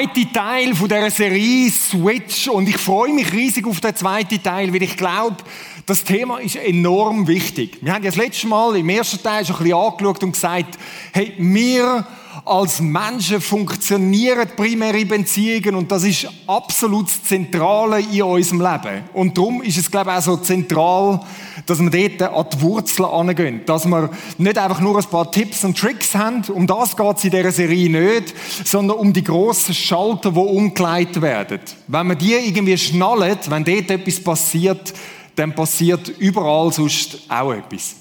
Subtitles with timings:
[0.00, 4.72] zweite Teil von dieser Serie Switch und ich freue mich riesig auf den zweiten Teil,
[4.72, 5.36] weil ich glaube,
[5.84, 7.76] das Thema ist enorm wichtig.
[7.82, 10.78] Wir haben ja das letzte Mal im ersten Teil schon ein bisschen angeschaut und gesagt,
[11.12, 12.06] hey, wir
[12.44, 19.04] als Menschen funktionieren primäre Beziehungen und das ist absolut das Zentrale in unserem Leben.
[19.12, 21.20] Und darum ist es, glaube ich, auch so zentral,
[21.66, 23.60] dass wir dort an die Wurzeln angehen.
[23.66, 27.24] Dass wir nicht einfach nur ein paar Tipps und Tricks haben, um das geht es
[27.24, 31.60] in dieser Serie nicht, sondern um die grossen Schalter, die umgeleitet werden.
[31.86, 34.92] Wenn man die irgendwie schnallt, wenn dort etwas passiert,
[35.36, 37.96] dann passiert überall sonst auch etwas.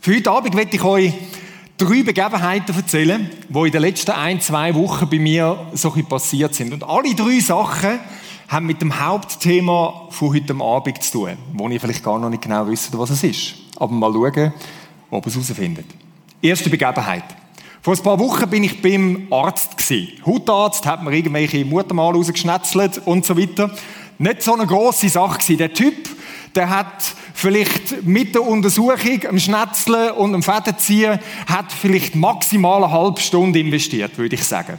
[0.00, 1.12] Für heute Abend möchte ich euch
[1.80, 6.74] drei Begebenheiten erzählen, die in den letzten ein, zwei Wochen bei mir so passiert sind.
[6.74, 7.98] Und alle drei Sachen
[8.48, 12.42] haben mit dem Hauptthema von heute Abend zu tun, wo ihr vielleicht gar noch nicht
[12.42, 13.54] genau wisst, was es ist.
[13.76, 14.52] Aber mal schauen,
[15.10, 15.86] ob ihr es herausfindet.
[16.42, 17.24] Erste Begebenheit.
[17.80, 19.70] Vor ein paar Wochen bin ich beim Arzt.
[20.26, 23.70] Hautarzt hat mir irgendwelche Muttermal rausgeschnetzelt und so weiter.
[24.18, 25.56] Nicht so eine grosse Sache.
[25.56, 26.10] Der Typ,
[26.54, 32.92] der hat vielleicht mit der Untersuchung, dem Schnetzeln und dem Fädenziehen, hat vielleicht maximal eine
[32.92, 34.78] halbe Stunde investiert, würde ich sagen.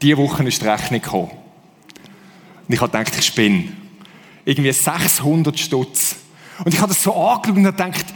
[0.00, 1.30] Diese Woche ist die Rechnung gekommen.
[2.68, 3.72] Und ich habe gedacht, ich spinne.
[4.44, 6.16] Irgendwie 600 Stutz.
[6.64, 8.06] Und ich habe das so angeschaut und gedacht,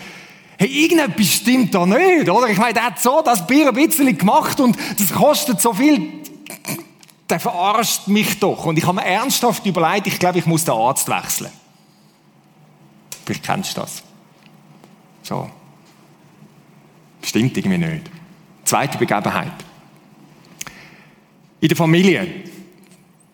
[0.58, 2.48] hey, irgendetwas stimmt da nicht, oder?
[2.48, 6.08] Ich meine, der hat so das Bier ein bisschen gemacht und das kostet so viel.
[7.28, 8.66] Der verarscht mich doch.
[8.66, 11.50] Und ich habe mir ernsthaft überlegt, ich glaube, ich muss den Arzt wechseln.
[13.24, 14.02] Vielleicht kennst du das.
[15.22, 15.50] So.
[17.22, 18.10] Stimmt irgendwie nicht.
[18.64, 19.52] Zweite Begebenheit.
[21.60, 22.26] In der Familie.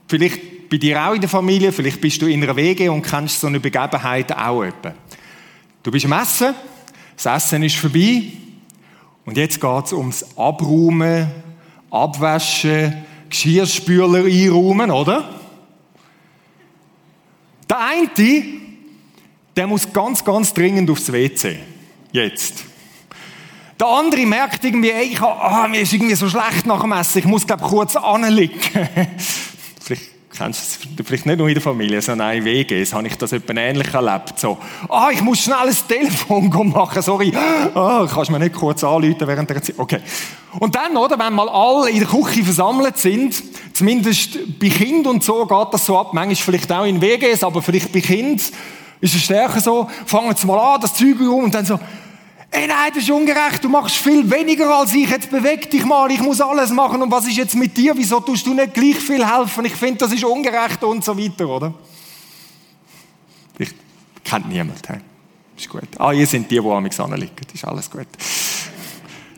[0.06, 3.40] Vielleicht bei dir auch in der Familie, vielleicht bist du in einer Wege und kennst
[3.40, 4.92] so eine Begebenheit auch etwa.
[5.82, 6.54] Du bist am Essen,
[7.16, 8.24] das Essen ist vorbei
[9.24, 11.30] und jetzt geht es ums Abräumen,
[11.90, 15.34] Abwaschen, Geschirrspüler einräumen, oder?
[17.68, 18.08] Der eine
[19.58, 21.58] der muss ganz, ganz dringend aufs WC.
[22.12, 22.64] Jetzt.
[23.78, 26.92] Der andere merkt irgendwie, ey, ich hab, ah, mir ist irgendwie so schlecht nach dem
[26.92, 28.58] Essen, ich muss, glaube kurz anliegen.
[29.80, 33.08] vielleicht kennst du es vielleicht nicht nur in der Familie, sondern auch in WGs habe
[33.08, 34.38] ich das etwa ähnlich erlebt.
[34.38, 34.58] So,
[34.88, 37.32] ah, ich muss schnell ein Telefon machen, sorry.
[37.34, 39.76] Ah, kannst du mir nicht kurz anrufen während der Zeit?
[39.76, 39.98] Okay.
[40.60, 43.42] Und dann, oder, wenn mal alle in der Küche versammelt sind,
[43.72, 47.60] zumindest bei Kind und so geht das so ab, manchmal vielleicht auch in WGs, aber
[47.60, 48.52] vielleicht bei Kind,
[49.00, 51.78] ist es stärker so, fangen sie mal an, das Zeug rum und dann so,
[52.50, 56.10] ey nein, das ist ungerecht, du machst viel weniger als ich, jetzt beweg dich mal,
[56.10, 58.96] ich muss alles machen und was ist jetzt mit dir, wieso tust du nicht gleich
[58.96, 61.74] viel helfen, ich finde, das ist ungerecht und so weiter, oder?
[63.58, 63.74] Ich
[64.24, 64.98] kennt niemand, hey.
[65.56, 65.88] ist gut.
[65.98, 68.06] Ah, ihr sind die, die am Examen liegen, ist alles gut.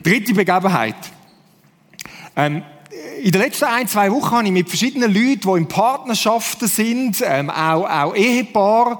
[0.03, 0.95] Dritte Begebenheit.
[2.35, 2.63] Ähm,
[3.21, 7.21] in den letzten ein, zwei Wochen habe ich mit verschiedenen Leuten, die in Partnerschaften sind,
[7.23, 8.99] ähm, auch, auch Ehepaare,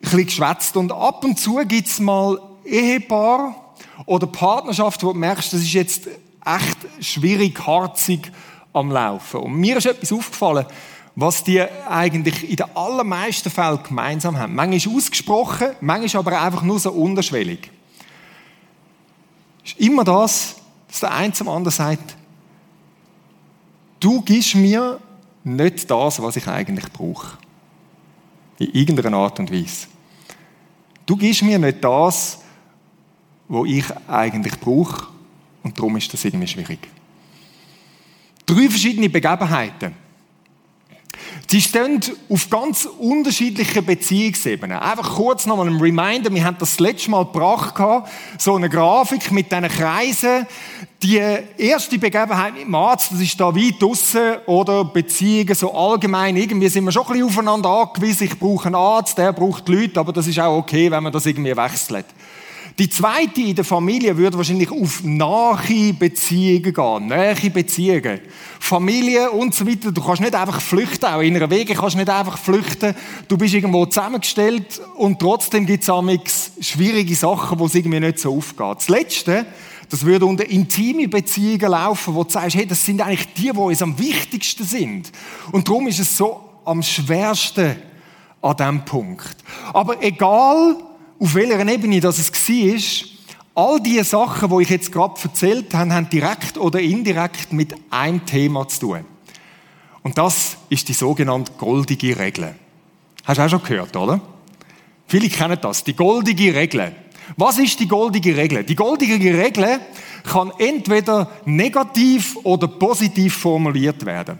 [0.00, 0.76] bisschen geschwätzt.
[0.76, 3.74] Und ab und zu gibt es mal Ehepaar
[4.06, 6.08] oder Partnerschaft, wo du merkst, das ist jetzt
[6.44, 8.30] echt schwierig, harzig
[8.72, 9.40] am Laufen.
[9.40, 10.66] Und mir ist etwas aufgefallen,
[11.14, 14.54] was die eigentlich in den allermeisten Fällen gemeinsam haben.
[14.54, 17.70] Manchmal ausgesprochen, manchmal aber einfach nur so unterschwellig.
[19.64, 20.56] Ist immer das,
[20.88, 22.16] dass der eine zum anderen sagt,
[23.98, 25.00] du gibst mir
[25.42, 27.38] nicht das, was ich eigentlich brauche.
[28.58, 29.88] In irgendeiner Art und Weise.
[31.04, 32.42] Du gibst mir nicht das,
[33.48, 35.06] was ich eigentlich brauche,
[35.62, 36.88] und darum ist das irgendwie schwierig.
[38.44, 40.05] Drei verschiedene Begebenheiten.
[41.48, 44.78] Sie stehen auf ganz unterschiedlichen Beziehungsebenen.
[44.78, 47.74] Einfach kurz noch mal ein Reminder, wir haben das, letzte Mal gebracht,
[48.36, 50.46] so eine Grafik mit diesen Kreisen.
[51.02, 51.22] Die
[51.56, 56.36] erste Begebenheit mit dem Arzt, das ist da weit draussen, oder Beziehungen so allgemein.
[56.36, 58.24] Irgendwie sind wir schon ein bisschen aufeinander angewiesen.
[58.26, 61.26] Ich brauche einen Arzt, der braucht Leute, aber das ist auch okay, wenn man das
[61.26, 62.06] irgendwie wechselt.
[62.78, 68.20] Die zweite in der Familie würde wahrscheinlich auf nahe Beziehungen gehen, nahe Beziehungen.
[68.60, 69.92] Familie und so weiter.
[69.92, 72.94] Du kannst nicht einfach flüchten, auch in einer Wege kannst du nicht einfach flüchten.
[73.28, 78.36] Du bist irgendwo zusammengestellt und trotzdem gibt es schwierige Sachen, wo es irgendwie nicht so
[78.36, 78.76] aufgeht.
[78.76, 79.46] Das Letzte,
[79.88, 83.58] das würde unter intime Beziehungen laufen, wo du sagst, hey, das sind eigentlich die, die
[83.58, 85.12] uns am wichtigsten sind.
[85.50, 87.76] Und darum ist es so am schwersten
[88.42, 89.36] an diesem Punkt.
[89.72, 90.76] Aber egal,
[91.18, 95.94] auf welcher Ebene das es war, all diese Sachen, die ich jetzt gerade erzählt habe,
[95.94, 99.04] haben direkt oder indirekt mit einem Thema zu tun.
[100.02, 102.54] Und das ist die sogenannte goldige Regel.
[103.24, 104.20] Hast du auch schon gehört, oder?
[105.06, 105.82] Viele kennen das.
[105.82, 106.94] Die goldige Regel.
[107.36, 108.62] Was ist die goldige Regel?
[108.62, 109.80] Die goldige Regel
[110.22, 114.38] kann entweder negativ oder positiv formuliert werden.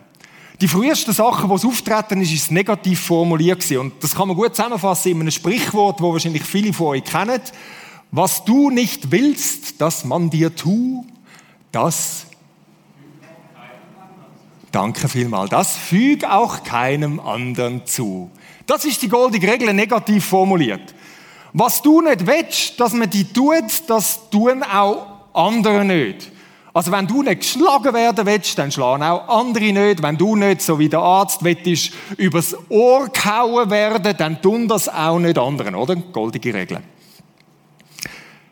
[0.61, 3.70] Die frühesten Sachen, die auftreten, ist, ist negativ formuliert.
[3.73, 7.41] Und das kann man gut zusammenfassen in einem Sprichwort, wo wahrscheinlich viele von euch kennen.
[8.11, 11.05] Was du nicht willst, dass man dir tu,
[11.73, 12.26] das
[14.76, 15.49] Danke vielmals.
[15.49, 18.31] Das füg auch keinem anderen zu.
[18.67, 20.94] Das ist die goldige Regel negativ formuliert.
[21.55, 26.31] Was du nicht willst, dass man die tut, das tun auch andere nicht.
[26.76, 30.02] Also wenn du nicht geschlagen werden willst, dann schlagen auch andere nicht.
[30.02, 34.87] Wenn du nicht, so wie der Arzt, willst, übers Ohr gehauen werden, dann tun das
[34.87, 35.96] auch nicht anderen, oder?
[35.96, 36.81] Goldige Regel.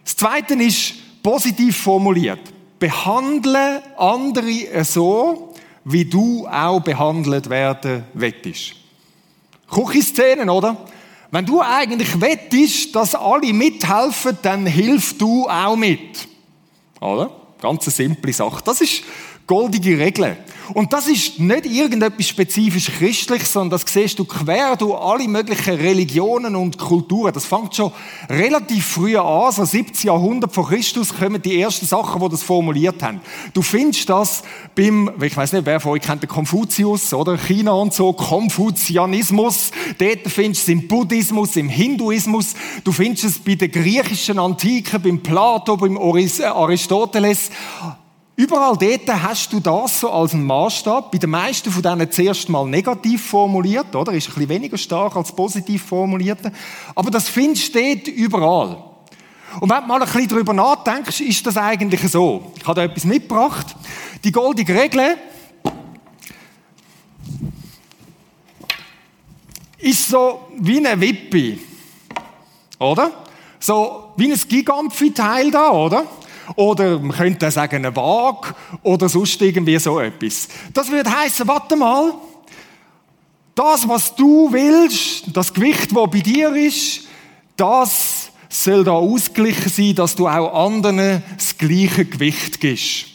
[0.03, 2.41] Das Zweite ist positiv formuliert.
[2.79, 5.53] Behandle andere so,
[5.85, 8.73] wie du auch behandelt werden wettest.
[9.71, 10.79] Küchenszenen, oder?
[11.31, 16.27] Wenn du eigentlich wettest, dass alle mithelfen, dann hilf du auch mit.
[17.03, 17.44] Oder?
[17.65, 18.63] Ganz eine simple Sache.
[18.63, 19.05] Das ist
[19.47, 20.37] goldige Regel.
[20.73, 25.75] Und das ist nicht irgendetwas spezifisch christlich, sondern das siehst du quer durch alle möglichen
[25.75, 27.35] Religionen und Kulturen.
[27.35, 27.93] Das fängt schon
[28.31, 33.03] relativ früh an, so 70 Jahrhundert vor Christus kommen die ersten Sachen, die das formuliert
[33.03, 33.21] haben.
[33.53, 34.43] Du findest das
[34.75, 37.37] beim, ich weiß nicht, wer von euch kennt den Konfuzius, oder?
[37.37, 39.71] China und so, Konfuzianismus.
[39.99, 42.55] Dort findest du es im Buddhismus, im Hinduismus.
[42.85, 47.51] Du findest es bei der griechischen Antike, beim Plato, beim Aristoteles.
[48.37, 51.13] Überall dort hast du das so als einen Maßstab.
[51.13, 54.13] Bei den meisten von denen zuerst mal negativ formuliert, oder?
[54.13, 56.51] Ist ein bisschen weniger stark als positiv formulierte.
[56.97, 58.85] Aber das findest du dort überall.
[59.61, 62.53] Und wenn du mal ein bisschen darüber nachdenkst, ist das eigentlich so.
[62.57, 63.77] Ich habe da etwas mitgebracht.
[64.25, 65.17] Die goldige Regel
[69.79, 71.59] ist so wie eine Wippe.
[72.81, 73.13] Oder?
[73.61, 76.05] So wie ein Gigampfi-Teil da, oder?
[76.57, 80.49] Oder man könnte sagen, eine Waage oder sonst irgendwie so etwas.
[80.73, 82.15] Das würde heißen, warte mal,
[83.55, 87.03] das, was du willst, das Gewicht, das bei dir ist,
[87.57, 93.07] das soll da ausgeglichen sein, dass du auch anderen das gleiche Gewicht gibst.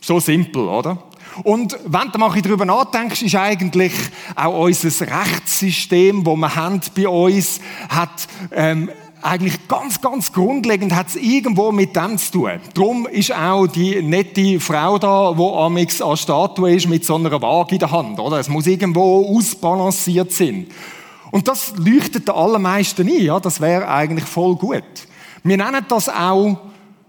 [0.00, 1.02] So simpel, oder?
[1.44, 3.92] Und wenn du mal darüber nachdenkst, ist eigentlich
[4.34, 8.90] auch unser Rechtssystem, das wir haben bei uns, hat ähm,
[9.22, 12.50] eigentlich ganz, ganz grundlegend hat es irgendwo mit dem zu tun.
[12.74, 17.40] Darum ist auch die nette Frau da, die amix an Statue ist, mit so einer
[17.40, 18.38] Waage in der Hand, oder?
[18.38, 20.66] Es muss irgendwo ausbalanciert sein.
[21.30, 23.38] Und das leuchtet den allermeisten ein, ja?
[23.38, 24.84] Das wäre eigentlich voll gut.
[25.42, 26.58] Wir nennen das auch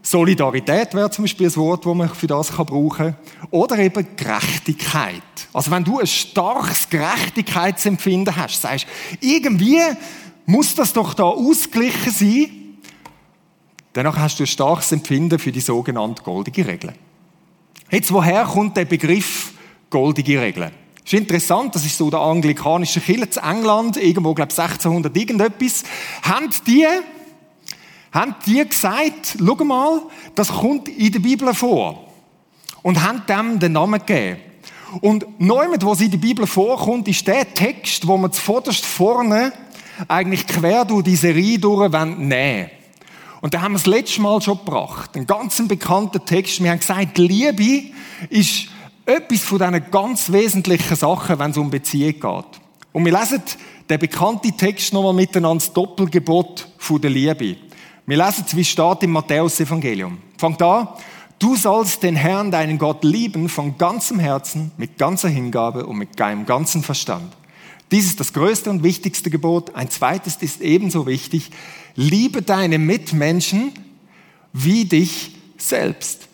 [0.04, 3.16] Solidarität wäre zum Beispiel ein Wort, das man für das brauchen kann.
[3.52, 5.22] Oder eben Gerechtigkeit.
[5.54, 8.88] Also wenn du ein starkes Gerechtigkeitsempfinden hast, sagst,
[9.20, 9.80] irgendwie
[10.46, 12.78] muss das doch da ausgeglichen sein.
[13.94, 16.94] Danach hast du ein starkes Empfinden für die sogenannte goldige Regel.
[17.90, 19.54] Jetzt, woher kommt der Begriff
[19.90, 20.72] goldige Regel?
[21.04, 25.84] Ist interessant, das ist so der anglikanische Kirche in England, irgendwo, glaube ich, 1600 irgendetwas.
[26.22, 26.86] Haben die,
[28.14, 30.04] haben die gesagt, schau mal,
[30.36, 32.08] das kommt in der Bibel vor.
[32.84, 34.38] Und haben dem den Namen gegeben.
[35.02, 39.52] Und wo sie in der Bibel vorkommt, ist der Text, wo man zuvorderst vorne
[40.08, 42.70] eigentlich quer durch die Serie durch nehmen
[43.42, 45.16] Und da haben wir das letzte Mal schon gebracht.
[45.16, 46.62] Ein ganz bekannter Text.
[46.64, 47.92] Wir haben gesagt, Liebe
[48.30, 48.68] ist
[49.06, 52.62] etwas von diesen ganz wesentlichen Sachen, wenn es um Beziehung geht.
[52.94, 53.42] Und wir lesen
[53.90, 57.58] den bekannten Text nochmal miteinander, das Doppelgebot von der Liebe.
[58.06, 60.18] Wir lesen es, wie steht im Matthäus-Evangelium.
[60.38, 60.88] Fangt an.
[61.40, 66.20] Du sollst den Herrn, deinen Gott, lieben von ganzem Herzen, mit ganzer Hingabe und mit
[66.20, 67.36] deinem ganzen Verstand.
[67.92, 69.76] Dies ist das größte und wichtigste Gebot.
[69.76, 71.50] Ein zweites ist ebenso wichtig.
[71.96, 73.74] Liebe deine Mitmenschen
[74.54, 76.28] wie dich selbst.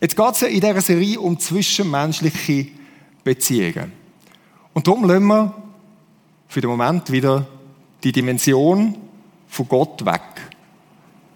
[0.00, 2.68] Jetzt geht es ja in dieser Serie um zwischenmenschliche
[3.22, 3.92] Beziehungen.
[4.72, 5.54] Und darum lassen wir
[6.48, 7.46] für den Moment wieder
[8.02, 8.96] die Dimension
[9.48, 10.22] von Gott weg.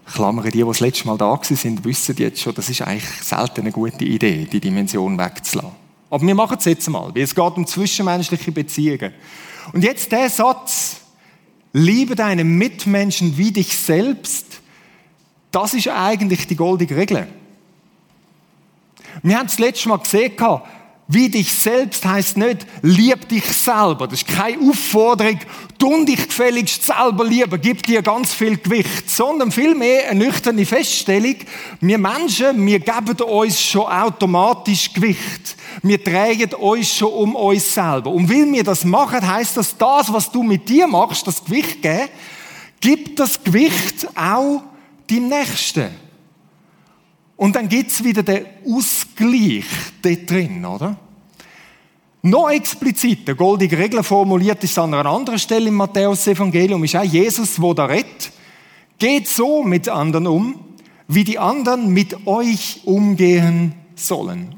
[0.06, 3.62] Klammern, die, die das letzte Mal da sind, wissen jetzt schon, das ist eigentlich selten
[3.62, 5.83] eine gute Idee, die Dimension wegzulassen.
[6.14, 9.12] Aber wir machen es jetzt mal, weil es geht um zwischenmenschliche Beziehungen.
[9.72, 10.98] Und jetzt der Satz,
[11.72, 14.60] liebe deine Mitmenschen wie dich selbst,
[15.50, 17.26] das ist eigentlich die goldige Regel.
[19.24, 20.36] Wir haben es letztes Mal gesehen,
[21.06, 24.08] wie dich selbst heißt nicht, lieb dich selber.
[24.08, 25.38] Das ist keine Aufforderung,
[25.78, 31.36] tun dich gefälligst selber lieben, gib dir ganz viel Gewicht, sondern vielmehr eine nüchterne Feststellung,
[31.80, 35.56] wir Menschen, wir geben uns schon automatisch Gewicht.
[35.82, 38.10] Wir drehen uns schon um uns selber.
[38.10, 41.82] Und weil wir das machen, heißt das, das, was du mit dir machst, das Gewicht
[41.82, 42.08] geben,
[42.80, 44.62] gibt das Gewicht auch
[45.10, 46.03] deinem Nächsten.
[47.36, 49.64] Und dann gibt es wieder den Ausgleich
[50.02, 50.96] dort drin, oder?
[52.22, 57.02] Noch explizit, der goldige Regel formuliert ist an einer anderen Stelle im Matthäus-Evangelium, ist auch
[57.02, 58.32] Jesus, wo da redet.
[58.98, 60.64] Geht so mit anderen um,
[61.06, 64.54] wie die anderen mit euch umgehen sollen.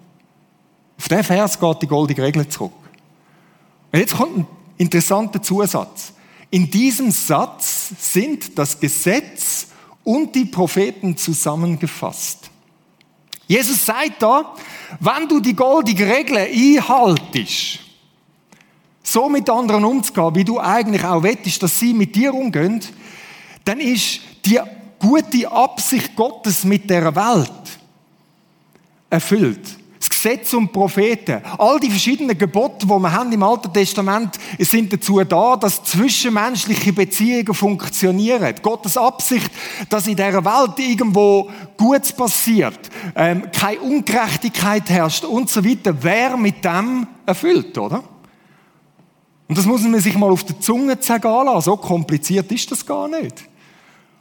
[0.99, 2.73] Auf den Vers geht die goldige Regel zurück.
[3.93, 6.13] Und jetzt kommt ein interessanter Zusatz.
[6.51, 9.69] In diesem Satz sind das Gesetz
[10.05, 12.46] und die Propheten zusammengefasst.
[13.47, 14.55] Jesus sagt da,
[15.01, 17.81] wenn du die goldige Regel einhaltest,
[19.03, 22.81] so mit anderen umzugehen, wie du eigentlich auch wettest, dass sie mit dir umgehen,
[23.65, 24.59] dann ist die
[24.99, 27.79] gute Absicht Gottes mit der Welt
[29.09, 29.79] erfüllt.
[30.17, 35.23] Gesetz und Propheten, all die verschiedenen Gebote, die wir haben im Alten Testament, sind dazu
[35.23, 38.55] da, dass zwischenmenschliche Beziehungen funktionieren.
[38.63, 39.51] Gottes Absicht,
[39.91, 42.79] dass in dieser Welt irgendwo Gutes passiert,
[43.15, 48.03] ähm, keine Ungerechtigkeit herrscht und so weiter, wer mit dem erfüllt, oder?
[49.49, 51.67] Und das muss man sich mal auf der Zunge zergehen lassen.
[51.67, 53.45] So kompliziert ist das gar nicht.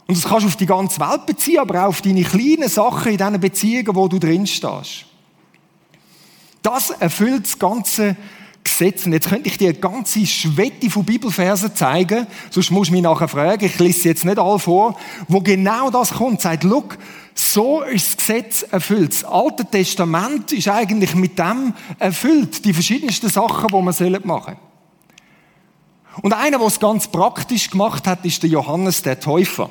[0.06, 3.12] Und das kannst du auf die ganze Welt beziehen, aber auch auf deine kleinen Sachen
[3.12, 5.06] in diesen Beziehungen, wo du drin stehst.
[6.66, 8.16] Das erfüllt das ganze
[8.64, 9.06] Gesetz.
[9.06, 13.02] Und jetzt könnte ich dir eine ganze Schwette von Bibelversen zeigen, sonst musst du mich
[13.02, 16.40] nachher fragen, ich lese sie jetzt nicht alle vor, wo genau das kommt.
[16.40, 16.98] Sagt, look,
[17.36, 19.12] so ist das Gesetz erfüllt.
[19.12, 22.64] Das Alte Testament ist eigentlich mit dem erfüllt.
[22.64, 24.56] Die verschiedensten Sachen, die man machen soll.
[26.22, 29.70] Und einer, der es ganz praktisch gemacht hat, ist der Johannes der Täufer.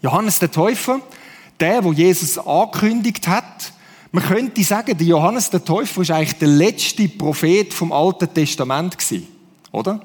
[0.00, 1.00] Johannes der Täufer,
[1.60, 3.74] der, wo Jesus angekündigt hat,
[4.12, 8.96] man könnte sagen, der Johannes der Täufer ist eigentlich der letzte Prophet vom Alten Testament
[9.72, 10.00] oder?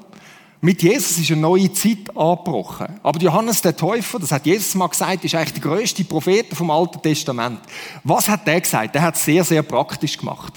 [0.60, 2.86] Mit Jesus ist eine neue Zeit angebrochen.
[3.02, 6.70] Aber Johannes der Täufer, das hat Jesus mal gesagt, ist eigentlich der größte Prophet vom
[6.70, 7.60] Alten Testament.
[8.04, 8.94] Was hat der gesagt?
[8.94, 10.54] Der hat es sehr, sehr praktisch gemacht.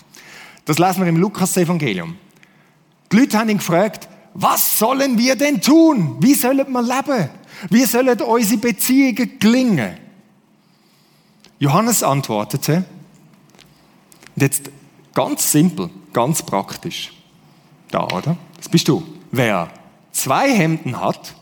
[0.65, 2.15] Das lesen wir im Lukas-Evangelium.
[3.11, 6.17] Die Leute haben ihn gefragt, was sollen wir denn tun?
[6.19, 7.29] Wie sollen wir leben?
[7.69, 9.97] Wie sollen unsere Beziehungen gelingen?
[11.57, 12.85] Johannes antwortete,
[14.39, 14.71] und jetzt
[15.13, 17.11] ganz simpel, ganz praktisch.
[17.91, 18.37] Da, oder?
[18.55, 19.03] Das bist du.
[19.31, 19.69] Wer
[20.13, 21.35] zwei Hemden hat,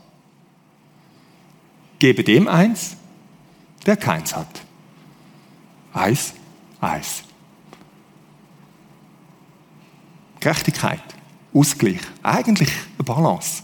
[1.99, 2.97] gebe dem eins,
[3.85, 4.47] der keins hat.
[5.93, 6.33] Eis,
[6.81, 7.23] Eis.
[10.39, 11.03] Gerechtigkeit,
[11.53, 13.61] Ausgleich, eigentlich eine Balance.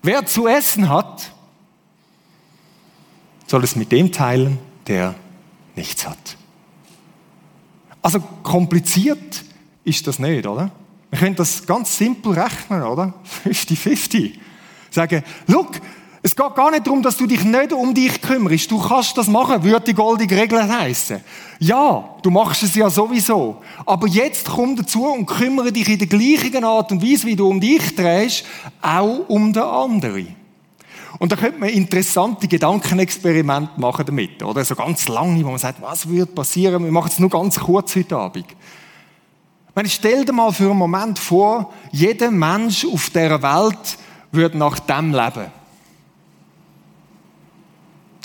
[0.00, 1.30] Wer zu essen hat,
[3.46, 5.14] soll es mit dem teilen, der
[5.76, 6.38] nichts hat.
[8.02, 9.44] Also kompliziert
[9.84, 10.70] ist das nicht, oder?
[11.10, 13.14] Wir können das ganz simpel rechnen, oder?
[13.44, 14.32] 50-50.
[14.90, 15.80] Sagen, look,
[16.24, 18.70] es geht gar nicht darum, dass du dich nicht um dich kümmerst.
[18.70, 21.20] Du kannst das machen, würde die goldige Regel heißen.
[21.58, 23.60] Ja, du machst es ja sowieso.
[23.84, 27.48] Aber jetzt komm dazu und kümmere dich in der gleichen Art und Weise, wie du
[27.48, 28.44] um dich drehst,
[28.80, 30.41] auch um den anderen.
[31.18, 34.64] Und da könnte man interessante Gedankenexperimente machen damit, oder?
[34.64, 36.84] So ganz lange, wo man sagt, was würde passieren?
[36.84, 38.46] Wir machen es nur ganz kurz heute Abend.
[39.74, 43.98] meine, stell dir mal für einen Moment vor, jeder Mensch auf der Welt
[44.32, 45.50] würde nach dem leben.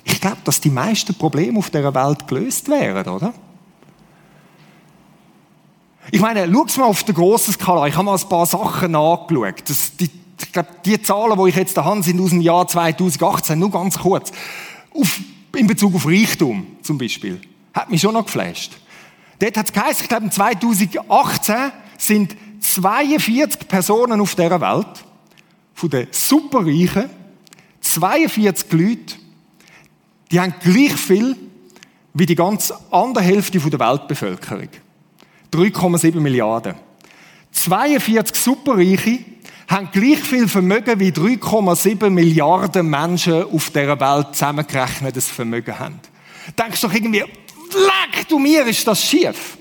[0.04, 3.34] Ich glaube, dass die meisten Probleme auf der Welt gelöst wären, oder?
[6.12, 7.88] Ich meine, schau mal auf der grossen Skala.
[7.88, 9.64] Ich habe mal ein paar Sachen angeschaut.
[9.68, 12.68] Das, die, ich glaube, die Zahlen, die ich jetzt da habe, sind aus dem Jahr
[12.68, 14.32] 2018, nur ganz kurz.
[14.94, 15.20] Auf,
[15.56, 17.42] in Bezug auf Reichtum zum Beispiel.
[17.74, 18.78] Hat mich schon noch geflasht.
[19.40, 21.56] Dort hat es geheißen, ich glaube, 2018
[21.98, 25.06] sind 42 Personen auf dieser Welt,
[25.74, 27.10] von den Superreichen,
[27.82, 29.16] 42 Leute,
[30.32, 31.36] die haben gleich viel
[32.14, 34.70] wie die ganz andere Hälfte der Weltbevölkerung.
[35.54, 36.76] 3,7 Milliarden.
[37.52, 39.20] 42 Superreiche
[39.68, 46.00] haben gleich viel Vermögen wie 3,7 Milliarden Menschen auf dieser Welt zusammengerechnet das Vermögen haben.
[46.58, 49.58] Denkst doch irgendwie, leck du mir, ist das schief.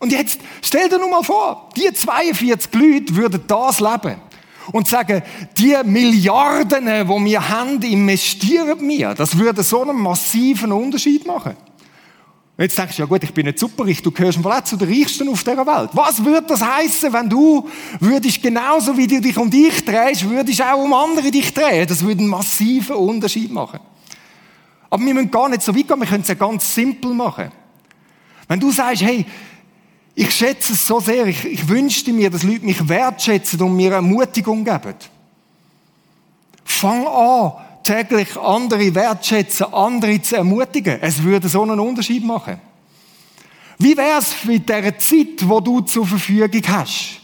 [0.00, 4.16] Und jetzt stell dir nur mal vor, die 42 Leute würden das leben
[4.72, 5.22] und sagen,
[5.56, 9.14] die Milliarden, die wir haben, investieren wir.
[9.14, 11.56] Das würde so einen massiven Unterschied machen.
[12.56, 14.88] Und jetzt denkst du, ja gut, ich bin nicht superreich, du gehörst mal zu den
[14.88, 15.90] Reichsten auf dieser Welt.
[15.92, 17.68] Was würde das heißen, wenn du
[17.98, 21.88] würdest genauso wie du dich um dich drehst, würdest auch um andere dich drehen?
[21.88, 23.80] Das würde einen massiven Unterschied machen.
[24.88, 27.50] Aber wir müssen gar nicht so weit gehen, wir können es ja ganz simpel machen.
[28.46, 29.26] Wenn du sagst, hey,
[30.14, 33.94] ich schätze es so sehr, ich, ich wünschte mir, dass Leute mich wertschätzen und mir
[33.94, 34.94] Ermutigung geben.
[36.64, 37.52] Fang an,
[37.84, 40.98] tagtäglich andere wertschätzen, andere zu ermutigen.
[41.00, 42.58] Es würde so einen Unterschied machen.
[43.78, 47.20] Wie wär's mit der Zeit, wo du zur Verfügung hast?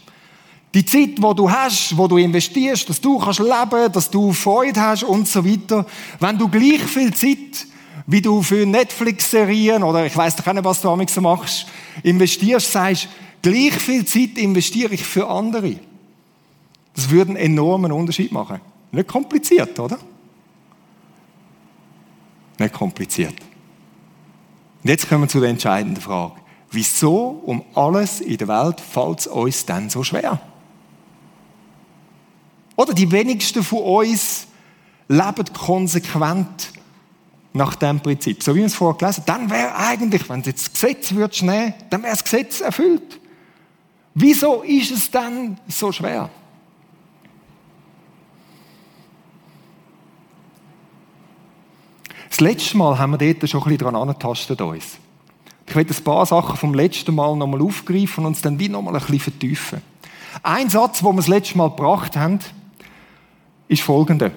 [0.74, 4.80] Die Zeit, wo du hast, wo du investierst, dass du kannst leben, dass du Freude
[4.80, 5.84] hast und so weiter.
[6.20, 7.66] Wenn du gleich viel Zeit,
[8.06, 11.66] wie du für Netflix-Serien oder ich weiß doch nicht, was du so machst,
[12.02, 13.08] investierst, sagst,
[13.42, 15.76] gleich viel Zeit investiere ich für andere.
[16.94, 18.60] Das würde einen enormen Unterschied machen.
[18.92, 19.98] Nicht kompliziert, oder?
[22.60, 23.34] Nicht kompliziert.
[24.82, 26.34] Und jetzt kommen wir zu der entscheidenden Frage.
[26.70, 30.38] Wieso um alles in der Welt fällt es uns denn so schwer?
[32.76, 34.46] Oder die wenigsten von uns
[35.08, 36.72] leben konsequent
[37.54, 38.42] nach dem Prinzip.
[38.42, 39.48] So wie wir es vorher gelesen haben.
[39.48, 43.20] Dann wäre eigentlich, wenn du jetzt das Gesetz würdest nehmen, dann wäre das Gesetz erfüllt.
[44.14, 46.28] Wieso ist es dann so schwer?
[52.30, 54.98] Das letzte Mal haben wir dort schon ein bisschen dran angetastet uns.
[55.66, 58.94] Ich werde ein paar Sachen vom letzten Mal nochmal aufgreifen und uns dann wie nochmal
[58.94, 59.82] ein bisschen vertiefen.
[60.42, 62.38] Ein Satz, den wir das letzte Mal gebracht haben,
[63.68, 64.30] ist folgender.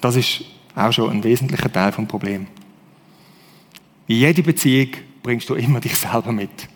[0.00, 0.44] Das ist
[0.74, 2.46] auch schon ein wesentlicher Teil vom Problem.
[4.06, 4.90] In jede Beziehung
[5.22, 6.68] bringst du immer dich selber mit.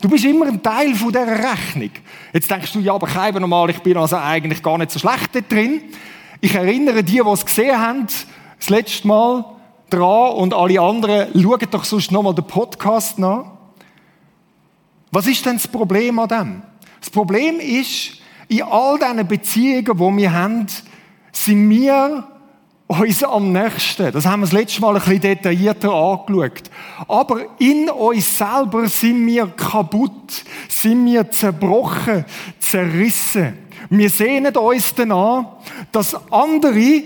[0.00, 1.90] Du bist immer ein Teil von dieser Rechnung.
[2.32, 5.34] Jetzt denkst du, ja, aber Keiber normal, ich bin also eigentlich gar nicht so schlecht
[5.34, 5.82] da drin.
[6.40, 8.06] Ich erinnere die, die es gesehen haben,
[8.58, 9.44] das letzte Mal
[9.90, 13.46] dran und alle anderen, schaut doch sonst nochmal den Podcast nach.
[15.10, 16.62] Was ist denn das Problem an dem?
[17.00, 20.66] Das Problem ist, in all diesen Beziehungen, die wir haben,
[21.32, 22.24] sind wir
[22.88, 24.10] uns am nächsten.
[24.12, 26.70] Das haben wir das letzte Mal ein bisschen detaillierter angeschaut.
[27.06, 32.24] Aber in uns selber sind wir kaputt, sind wir zerbrochen,
[32.58, 33.58] zerrissen.
[33.90, 35.44] Wir sehnen uns danach,
[35.92, 37.02] dass andere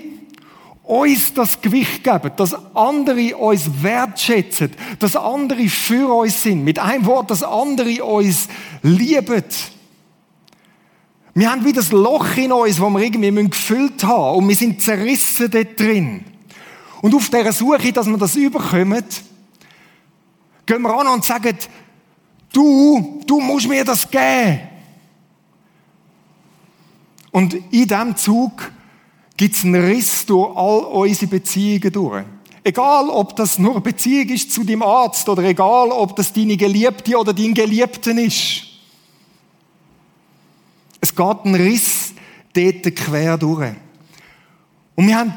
[0.84, 6.64] uns das Gewicht geben, dass andere uns wertschätzen, dass andere für uns sind.
[6.64, 8.48] Mit einem Wort, dass andere uns
[8.82, 9.44] lieben.
[11.34, 14.82] Wir haben wie das Loch in uns, das wir irgendwie gefüllt haben und wir sind
[14.82, 16.24] zerrissen dort drin.
[17.00, 19.04] Und auf dieser Suche, dass wir das überkommen,
[20.66, 21.56] gehen wir an und sagen,
[22.52, 24.60] du, du musst mir das geben.
[27.30, 28.70] Und in diesem Zug
[29.36, 32.24] gibt es einen Riss durch all unsere Beziehungen durch.
[32.62, 37.18] Egal, ob das nur Beziehung ist zu deinem Arzt oder egal, ob das deine Geliebte
[37.18, 38.71] oder dein Geliebten ist.
[41.02, 42.14] Es geht ein Riss
[42.54, 43.74] dort quer durch.
[44.94, 45.34] Und wir haben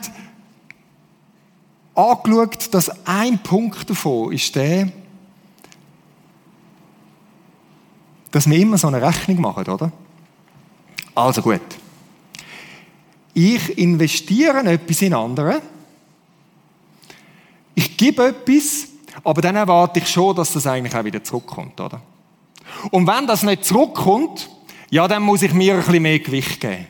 [1.96, 4.90] angeschaut, dass ein Punkt davon ist der,
[8.32, 9.92] dass wir immer so eine Rechnung machen, oder?
[11.16, 11.62] Also gut.
[13.34, 15.62] Ich investiere etwas in andere.
[17.74, 18.90] Ich gebe etwas,
[19.24, 22.02] aber dann erwarte ich schon, dass das eigentlich auch wieder zurückkommt, oder?
[22.92, 24.50] Und wenn das nicht zurückkommt,
[24.90, 26.88] ja, dann muss ich mir ein bisschen mehr Gewicht geben.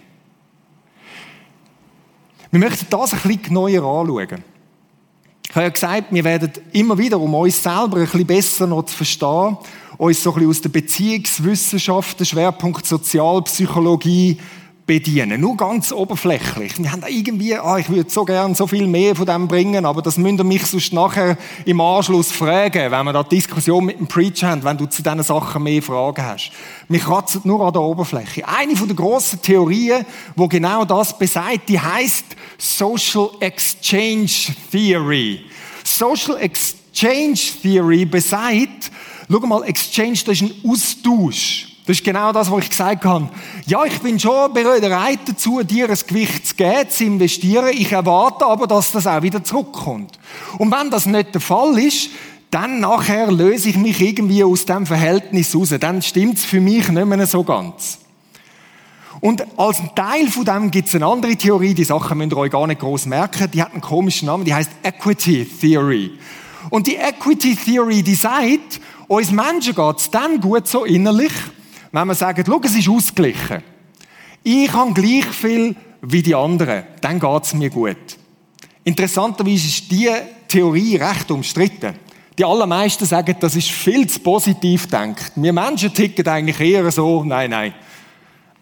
[2.52, 4.44] Wir möchten das ein bisschen genauer anschauen.
[5.48, 8.84] Ich habe ja gesagt, wir werden immer wieder, um uns selber ein bisschen besser noch
[8.84, 9.58] zu verstehen,
[9.98, 14.40] uns so ein bisschen aus der Beziehungswissenschaft, der Schwerpunkt Sozialpsychologie,
[14.86, 15.42] bedienen.
[15.42, 16.78] Nur ganz oberflächlich.
[16.78, 20.02] Wir haben irgendwie, ah, ich würde so gern so viel mehr von dem bringen, aber
[20.02, 24.08] das müsst ihr mich sonst nachher im Anschluss fragen, wenn wir da Diskussion mit dem
[24.08, 26.52] Preacher haben, wenn du zu diesen Sachen mehr Fragen hast.
[26.88, 28.48] Mich kratzt nur an der Oberfläche.
[28.48, 32.26] Eine von der grossen Theorien, wo genau das besagt, die heißt
[32.58, 34.30] Social Exchange
[34.72, 35.46] Theory.
[35.84, 38.92] Social Exchange Theory besagt,
[39.30, 41.75] schau mal, Exchange, das ist ein Austausch.
[41.86, 43.30] Das ist genau das, was ich gesagt habe.
[43.68, 47.68] Ja, ich bin schon bereit dazu, dir ein Gewicht zu geben, zu investieren.
[47.74, 50.18] Ich erwarte aber, dass das auch wieder zurückkommt.
[50.58, 52.10] Und wenn das nicht der Fall ist,
[52.50, 55.76] dann nachher löse ich mich irgendwie aus dem Verhältnis raus.
[55.80, 58.00] Dann stimmt es für mich nicht mehr so ganz.
[59.22, 62.52] Und als Teil von dem gibt es eine andere Theorie, die Sachen müsst ihr euch
[62.52, 66.12] gar nicht groß merken, die hat einen komischen Namen, die heißt Equity Theory.
[66.70, 71.32] Und die Equity Theory, die sagt, uns Menschen geht es dann gut so innerlich,
[71.96, 73.64] wenn wir sagen, schau, es ist ausgeglichen.
[74.44, 78.18] Ich habe gleich viel wie die anderen, dann geht es mir gut.
[78.84, 81.96] Interessanterweise ist diese Theorie recht umstritten.
[82.38, 85.32] Die allermeisten sagen, das ist viel zu positiv denkt.
[85.36, 87.74] Wir Menschen ticken eigentlich eher so, nein, nein.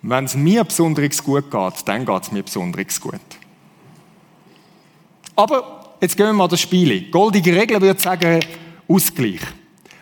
[0.04, 3.20] Wenn es mir besonders gut geht, dann geht es mir besonders gut.
[5.36, 7.10] Aber jetzt gehen wir mal das Spiel.
[7.10, 8.42] Goldige Regel würde sagen,
[8.88, 9.42] Ausgleich.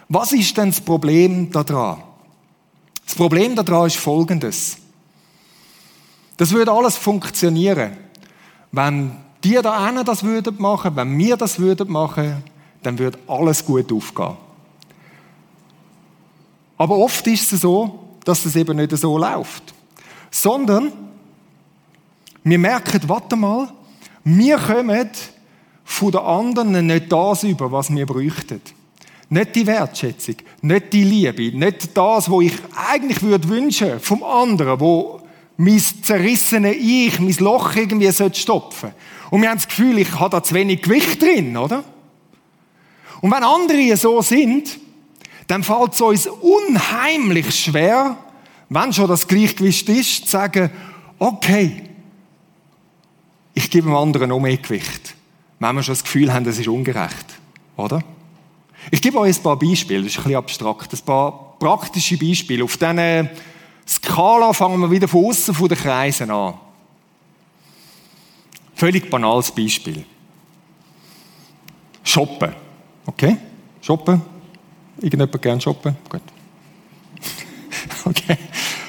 [0.10, 2.04] Was ist denn das Problem daran?
[3.12, 4.78] Das Problem daran ist folgendes.
[6.38, 7.92] Das würde alles funktionieren.
[8.72, 9.12] Wenn
[9.44, 12.42] die da einen das würden machen, wenn wir das würden machen,
[12.82, 14.38] dann würde alles gut aufgehen.
[16.78, 19.74] Aber oft ist es so, dass es eben nicht so läuft.
[20.32, 20.94] Sondern
[22.46, 23.74] wir merken, warte mal,
[24.24, 25.10] wir kommen
[25.84, 28.62] von den anderen nicht das über, was wir bräuchten.
[29.34, 34.78] Nicht die Wertschätzung, nicht die Liebe, nicht das, was ich eigentlich würde wünschen vom anderen,
[34.78, 35.22] wo
[35.56, 38.96] mein zerrissene Ich, mein Loch irgendwie stopfen sollte.
[39.30, 41.86] Und wir haben das Gefühl, ich habe da zu wenig Gewicht drin, oder?
[43.22, 44.78] Und wenn andere so sind,
[45.48, 48.18] dann fällt es uns unheimlich schwer,
[48.68, 50.72] wenn schon das Gleichgewicht ist, zu sagen,
[51.20, 51.84] okay,
[53.54, 55.16] ich gebe dem anderen noch mehr Gewicht.
[55.58, 57.28] Wenn wir schon das Gefühl haben, das ist ungerecht.
[57.78, 58.04] Oder?
[58.90, 62.64] Ich gebe euch ein paar Beispiele, das ist ein bisschen abstrakt, ein paar praktische Beispiele.
[62.64, 63.30] Auf diesen
[63.88, 66.56] Skala fangen wir wieder von außen von den Kreisen an.
[68.74, 70.06] Völlig banales Beispiel.
[72.04, 72.54] Shoppen.
[73.06, 73.38] Okay?
[73.82, 74.22] Shoppen.
[74.98, 75.96] Irgendjemand gern shoppen?
[76.10, 76.22] Gut.
[78.06, 78.38] okay.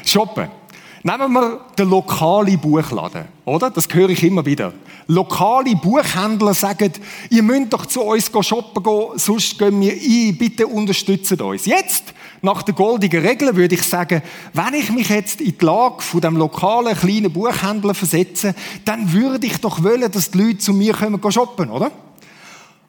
[0.05, 0.62] Shoppen.
[1.04, 3.70] Nehmen wir den lokalen Buchladen, oder?
[3.70, 4.72] Das höre ich immer wieder.
[5.08, 6.92] Lokale Buchhändler sagen,
[7.28, 11.66] ihr müsst doch zu uns shoppen gehen, sonst gehen wir ein, bitte unterstützt uns.
[11.66, 16.02] Jetzt, nach der goldigen Regel, würde ich sagen, wenn ich mich jetzt in die Lage
[16.02, 20.72] von dem lokalen kleinen Buchhändler versetze, dann würde ich doch wollen, dass die Leute zu
[20.72, 21.90] mir kommen shoppen, oder?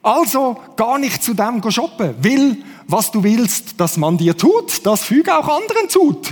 [0.04, 2.14] Also gar nicht zu dem shoppen.
[2.22, 6.28] Will, was du willst, dass man dir tut, das füge auch anderen tut.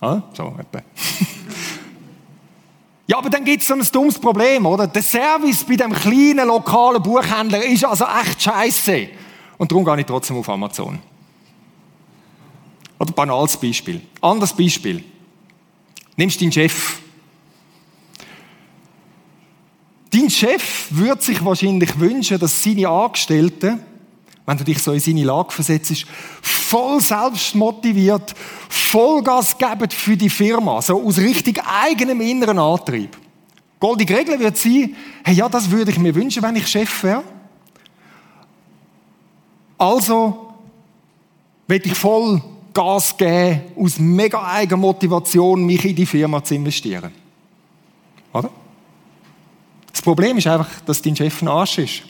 [0.00, 0.82] Ah, so etwa.
[3.06, 4.86] ja, aber dann gibt es so ein dummes Problem, oder?
[4.86, 9.08] Der Service bei dem kleinen lokalen Buchhändler ist also echt scheiße.
[9.58, 10.98] Und darum gehe ich trotzdem auf Amazon.
[12.98, 14.00] Oder banales Beispiel.
[14.20, 15.04] Anderes Beispiel.
[16.16, 16.98] Nimmst deinen Chef.
[20.10, 23.80] Dein Chef würde sich wahrscheinlich wünschen, dass seine Angestellten,
[24.50, 26.04] wenn du dich so in seine Lage versetzt,
[26.42, 28.34] voll selbstmotiviert,
[28.68, 33.16] Vollgas geben für die Firma, so aus richtig eigenem inneren Antrieb.
[33.78, 37.22] Goldige Regel wird sein, hey, ja, das würde ich mir wünschen, wenn ich Chef wäre.
[39.78, 40.52] Also,
[41.68, 42.42] will ich voll
[42.74, 47.12] Gas geben, aus mega eigener Motivation, mich in die Firma zu investieren.
[48.32, 48.50] Oder?
[49.92, 52.02] Das Problem ist einfach, dass dein Chef ein Arsch ist.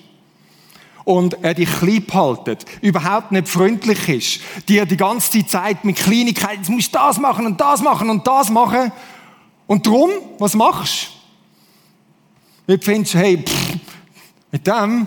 [1.05, 6.59] Und er dich klein behaltet, überhaupt nicht freundlich ist, dir die ganze Zeit mit Kleinigkeiten,
[6.59, 8.93] jetzt musst du das machen und das machen und das machen.
[9.67, 11.11] Und drum, was machst
[12.67, 12.75] du?
[12.75, 13.77] Wie findest du, hey, pff,
[14.53, 15.07] mit dem?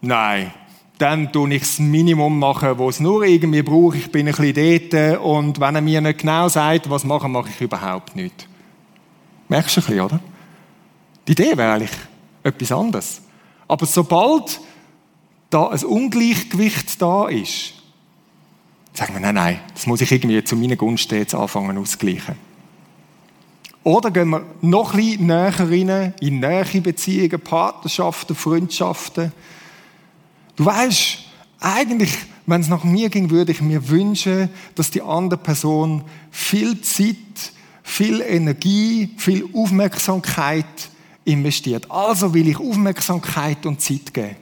[0.00, 0.52] Nein.
[0.98, 3.96] Dann tue ich das Minimum machen, was es nur irgendwie brauche.
[3.96, 7.48] Ich bin ein bisschen dort und wenn er mir nicht genau sagt, was machen, mache
[7.48, 8.46] ich überhaupt nichts.
[9.48, 10.20] Merkst du ein bisschen, oder?
[11.26, 11.90] Die Idee wäre eigentlich,
[12.42, 13.22] etwas anderes.
[13.66, 14.60] Aber sobald
[15.52, 17.74] da ein Ungleichgewicht da ist,
[18.94, 22.36] sagen wir, nein, nein, das muss ich irgendwie zu meinen Gunsten jetzt anfangen auszugleichen.
[23.84, 29.32] Oder gehen wir noch ein näher rein, in nähere Beziehungen, Partnerschaften, Freundschaften.
[30.56, 31.18] Du weißt,
[31.60, 36.80] eigentlich, wenn es nach mir ging, würde ich mir wünschen, dass die andere Person viel
[36.80, 37.16] Zeit,
[37.82, 40.64] viel Energie, viel Aufmerksamkeit
[41.26, 41.90] investiert.
[41.90, 44.41] Also will ich Aufmerksamkeit und Zeit geben.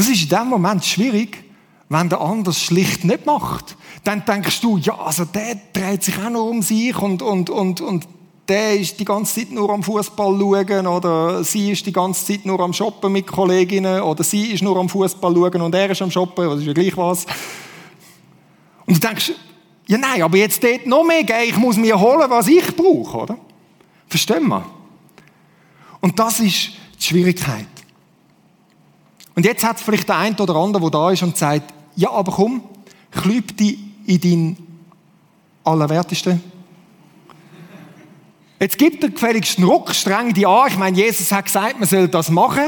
[0.00, 1.44] Das ist in dem Moment schwierig,
[1.90, 3.76] wenn der andere schlicht nicht macht.
[4.02, 7.82] Dann denkst du, ja, also der dreht sich auch nur um sich und, und, und,
[7.82, 8.08] und
[8.48, 12.46] der ist die ganze Zeit nur am Fußball schauen oder sie ist die ganze Zeit
[12.46, 16.00] nur am Shoppen mit Kolleginnen oder sie ist nur am Fußball schauen und er ist
[16.00, 17.26] am Shoppen, das ist ja gleich was.
[18.86, 19.32] Und du denkst,
[19.86, 23.18] ja nein, aber jetzt dort noch mehr gehen, ich muss mir holen, was ich brauche,
[23.18, 23.36] oder?
[24.08, 24.64] Verstehen wir?
[26.00, 27.79] Und das ist die Schwierigkeit.
[29.40, 32.10] Und jetzt hat es vielleicht der eine oder andere, der da ist und sagt, ja,
[32.10, 32.62] aber komm,
[33.10, 34.82] klüb dich in deinen
[35.64, 36.42] Allerwertesten.
[38.60, 40.68] Jetzt gibt er gefälligst einen Ruck, streng die an.
[40.68, 42.64] Ich meine, Jesus hat gesagt, man soll das machen.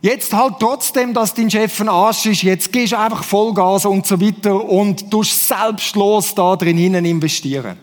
[0.00, 4.06] Jetzt halt trotzdem, dass dein Chef ein Arsch ist, jetzt gehst du einfach Vollgas und
[4.06, 7.76] so weiter und du selbstlos da drin investieren.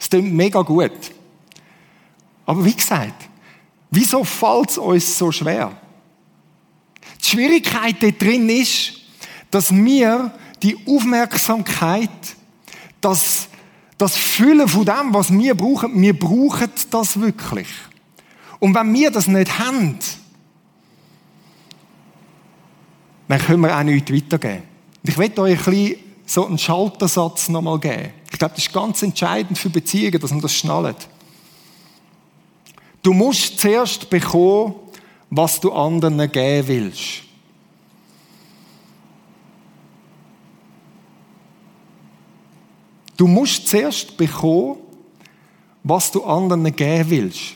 [0.00, 0.90] Das klingt mega gut.
[2.44, 3.28] Aber wie gesagt,
[3.94, 5.70] Wieso fällt es uns so schwer?
[7.22, 8.94] Die Schwierigkeit da drin ist,
[9.50, 10.32] dass wir
[10.62, 12.10] die Aufmerksamkeit,
[13.00, 13.48] das,
[13.98, 17.68] das Füllen von dem, was wir brauchen, wir brauchen das wirklich.
[18.58, 19.98] Und wenn wir das nicht haben,
[23.28, 24.62] dann können wir auch nichts weitergeben.
[25.02, 28.10] ich möchte euch ein bisschen so einen Schaltersatz nochmal geben.
[28.30, 31.08] Ich glaube, das ist ganz entscheidend für Beziehungen, dass man das schnallt.
[33.02, 34.74] Du musst zuerst bekommen,
[35.34, 37.22] was du anderen geben willst.
[43.16, 44.76] Du musst zuerst bekommen,
[45.82, 47.54] was du anderen geben willst.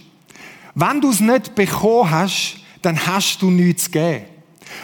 [0.74, 4.24] Wenn du es nicht bekommen hast, dann hast du nichts zu geben.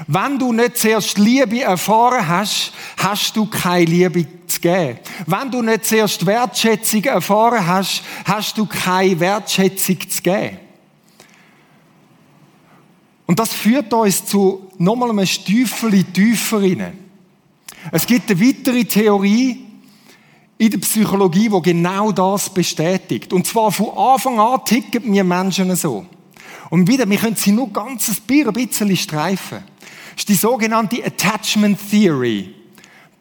[0.06, 4.98] Wenn du nicht zuerst Liebe erfahren hast, hast du keine Liebe zu geben.
[5.26, 10.58] Wenn du nicht zuerst Wertschätzung erfahren hast, hast du keine Wertschätzung zu geben.
[13.32, 16.98] Und das führt uns zu nochmal einem Stiefel tiefer rein.
[17.90, 19.64] Es gibt eine weitere Theorie
[20.58, 23.32] in der Psychologie, die genau das bestätigt.
[23.32, 26.04] Und zwar von Anfang an ticken wir Menschen so.
[26.68, 29.60] Und wieder, wir können sie nur ganz ein bisschen streifen.
[30.10, 32.54] Das ist die sogenannte Attachment Theory.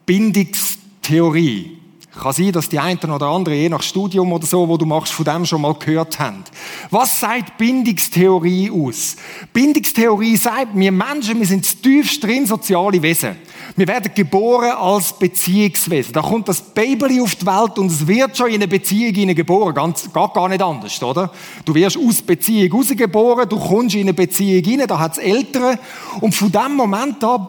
[0.04, 1.78] Bindungstheorie.
[2.14, 5.14] Kann sein, dass die einen oder anderen, je nach Studium oder so, wo du machst,
[5.14, 6.44] von dem schon mal gehört haben.
[6.90, 9.16] Was sagt Bindungstheorie aus?
[9.54, 13.36] Bindungstheorie sagt, wir Menschen, wir sind tiefst drin soziale Wesen.
[13.76, 16.12] Wir werden geboren als Beziehungswesen.
[16.12, 19.74] Da kommt das Baby auf die Welt und es wird schon in eine Beziehung geboren.
[19.74, 21.30] Ganz, geht gar nicht anders, oder?
[21.64, 25.78] Du wirst aus Beziehung rausgeboren, du kommst in eine Beziehung rein, da hat es Eltern.
[26.20, 27.48] Und von dem Moment an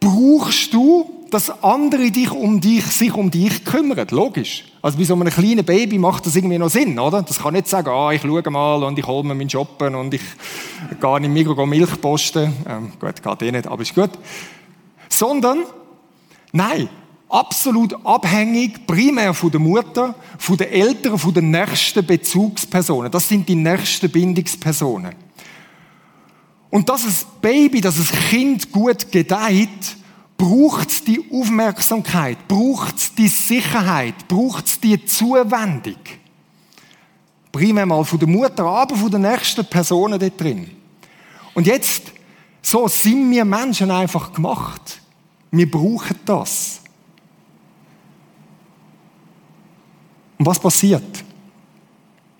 [0.00, 4.06] brauchst du dass andere dich um dich, sich um dich kümmern.
[4.10, 4.64] Logisch.
[4.82, 7.22] Also bei so einem kleinen Baby macht das irgendwie noch Sinn, oder?
[7.22, 10.14] Das kann nicht sagen, ah, ich schaue mal und ich hole mir meinen Shoppen und
[10.14, 10.22] ich
[11.00, 12.52] gehe in Mikro Milch posten.
[12.68, 14.10] Ähm, gut, geht eh nicht, aber ist gut.
[15.08, 15.64] Sondern,
[16.52, 16.88] nein,
[17.28, 23.10] absolut abhängig, primär von der Mutter, von den Eltern, von den nächsten Bezugspersonen.
[23.10, 25.14] Das sind die nächsten Bindungspersonen.
[26.70, 29.96] Und dass das Baby, dass das Kind gut gedeiht,
[30.40, 36.00] braucht die Aufmerksamkeit, braucht die Sicherheit, braucht die Zuwendung.
[37.52, 40.70] Primär mal von der Mutter, aber von den nächsten Personen dort drin.
[41.52, 42.04] Und jetzt,
[42.62, 45.02] so sind wir Menschen einfach gemacht.
[45.50, 46.80] Wir brauchen das.
[50.38, 51.22] Und was passiert?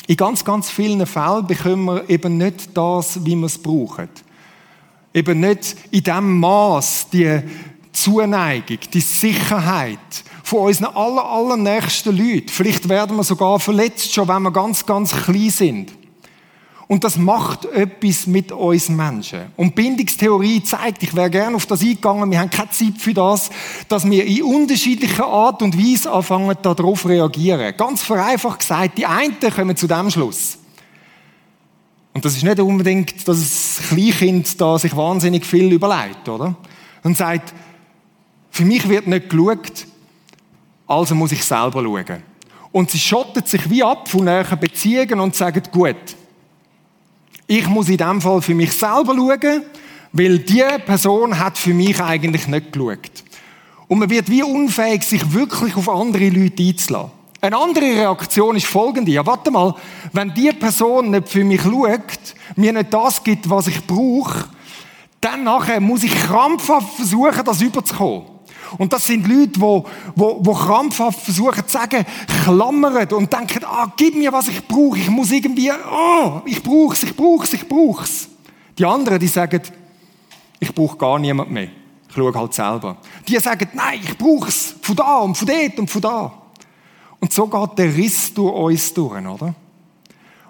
[0.07, 4.09] In ganz, ganz vielen Fällen bekommen wir eben nicht das, wie wir es brauchen.
[5.13, 7.43] Eben nicht in dem Maß die
[7.93, 9.99] Zuneigung, die Sicherheit
[10.45, 12.49] von unseren aller, allernächsten Leuten.
[12.49, 15.93] Vielleicht werden wir sogar verletzt, schon wenn wir ganz, ganz klein sind.
[16.91, 19.43] Und das macht etwas mit uns Menschen.
[19.57, 23.49] Und Bindungstheorie zeigt, ich wäre gerne auf das eingegangen, wir haben keine Zeit für das,
[23.89, 27.77] dass wir in unterschiedlicher Art und Weise anfangen, darauf reagieren.
[27.77, 30.59] Ganz vereinfacht gesagt, die einen kommen zu dem Schluss.
[32.13, 36.57] Und das ist nicht unbedingt, dass das Kleinkind da sich wahnsinnig viel überlegt, oder?
[37.05, 37.55] Und sagt,
[38.51, 39.87] für mich wird nicht geschaut,
[40.87, 42.23] also muss ich selber schauen.
[42.73, 45.97] Und sie schottet sich wie ab von näheren Beziehungen und sagt, gut,
[47.47, 49.63] ich muss in dem Fall für mich selber schauen,
[50.13, 53.25] weil die Person hat für mich eigentlich nicht geschaut.
[53.89, 57.11] Und man wird wie unfähig, sich wirklich auf andere Leute einzulassen.
[57.41, 59.11] Eine andere Reaktion ist folgende.
[59.11, 59.75] Ja, warte mal,
[60.13, 64.45] wenn die Person nicht für mich schaut, mir nicht das gibt, was ich brauche,
[65.21, 68.27] dann nachher muss ich krampfhaft versuchen, das überzukommen.
[68.79, 69.83] Und das sind Leute, die,
[70.17, 72.05] die, die krampfhaft versuchen zu sagen,
[72.45, 74.99] klammern und denken, ah, gib mir, was ich brauche.
[74.99, 78.29] Ich muss irgendwie, ah, ich brauche es, ich brauche es, ich brauche es.
[78.79, 79.61] Die anderen, die sagen,
[80.59, 81.69] ich brauche gar niemand mehr.
[82.09, 82.97] Ich schaue halt selber.
[83.27, 84.75] Die sagen, nein, ich brauche es.
[84.83, 86.33] Von da und von dort und von da.
[87.21, 89.55] Und so geht der Riss durch uns durch, oder?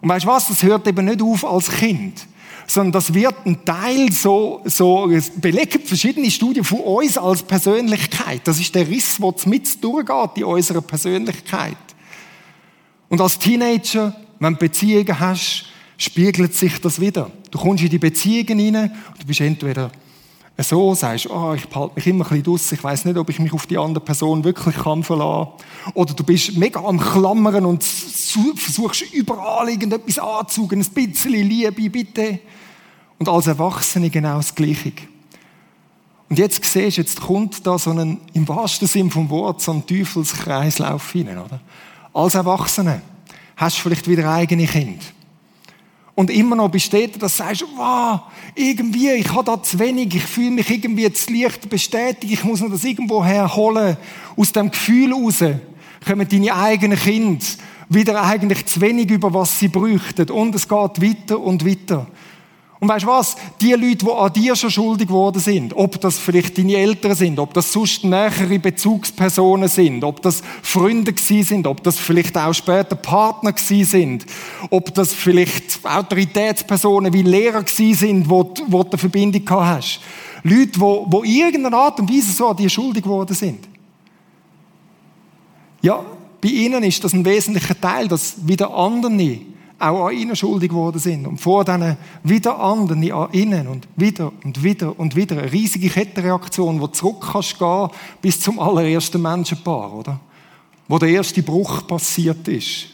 [0.00, 0.48] Und weißt du was?
[0.48, 2.26] Das hört eben nicht auf als Kind
[2.70, 8.42] sondern das wird ein Teil so, so belegt verschiedene Studien von uns als Persönlichkeit.
[8.44, 11.76] Das ist der Riss, der mit durchgeht in unserer Persönlichkeit.
[13.08, 15.64] Und als Teenager, wenn du Beziehungen hast,
[15.98, 17.32] spiegelt sich das wieder.
[17.50, 19.90] Du kommst in die Beziehungen rein und du bist entweder
[20.58, 23.40] so, sagst, oh, ich behalte mich immer ein bisschen draus, ich weiß nicht, ob ich
[23.40, 25.50] mich auf die andere Person wirklich kann verlassen.
[25.94, 32.38] Oder du bist mega am Klammern und versuchst überall irgendetwas anzugen, ein bisschen Liebe, bitte.
[33.20, 34.92] Und als Erwachsene genau das Gleiche.
[36.30, 39.72] Und jetzt siehst du, jetzt kommt da so ein, im wahrsten Sinn vom Wort, so
[39.72, 41.60] ein Teufelskreislauf hinein, oder?
[42.14, 43.02] Als Erwachsene
[43.56, 45.02] hast du vielleicht wieder eigene Kind.
[46.14, 48.20] Und immer noch besteht, dass du sagst, wow,
[48.54, 52.60] irgendwie, ich habe da zu wenig, ich fühle mich irgendwie zu leicht bestätigt, ich muss
[52.62, 53.98] mir das irgendwo herholen.
[54.34, 55.44] Aus dem Gefühl raus
[56.06, 57.44] kommen deine eigenen Kinder
[57.90, 60.30] wieder eigentlich zu wenig über was sie bräuchten.
[60.30, 62.06] Und es geht weiter und weiter.
[62.80, 63.36] Und weißt du was?
[63.60, 67.38] Die Leute, die an dir schon schuldig geworden sind, ob das vielleicht deine Eltern sind,
[67.38, 72.54] ob das sonst nähere Bezugspersonen sind, ob das Freunde gewesen sind, ob das vielleicht auch
[72.54, 74.26] später Partner gewesen sind,
[74.70, 80.00] ob das vielleicht Autoritätspersonen wie Lehrer gewesen sind, wo, wo du eine Verbindung gehabt hast.
[80.42, 83.68] Leute, die, die irgendeiner Art und Weise so an dir schuldig geworden sind.
[85.82, 86.02] Ja,
[86.40, 89.40] bei ihnen ist das ein wesentlicher Teil, dass wieder andere
[89.80, 91.26] auch an ihnen schuldig geworden sind.
[91.26, 95.38] Und vor denen wieder andere an ihnen und wieder und wieder und wieder.
[95.38, 97.88] Eine riesige Kettenreaktion, wo zurück kannst gehen
[98.20, 100.20] bis zum allerersten Menschenpaar, oder?
[100.86, 102.86] Wo der erste Bruch passiert ist.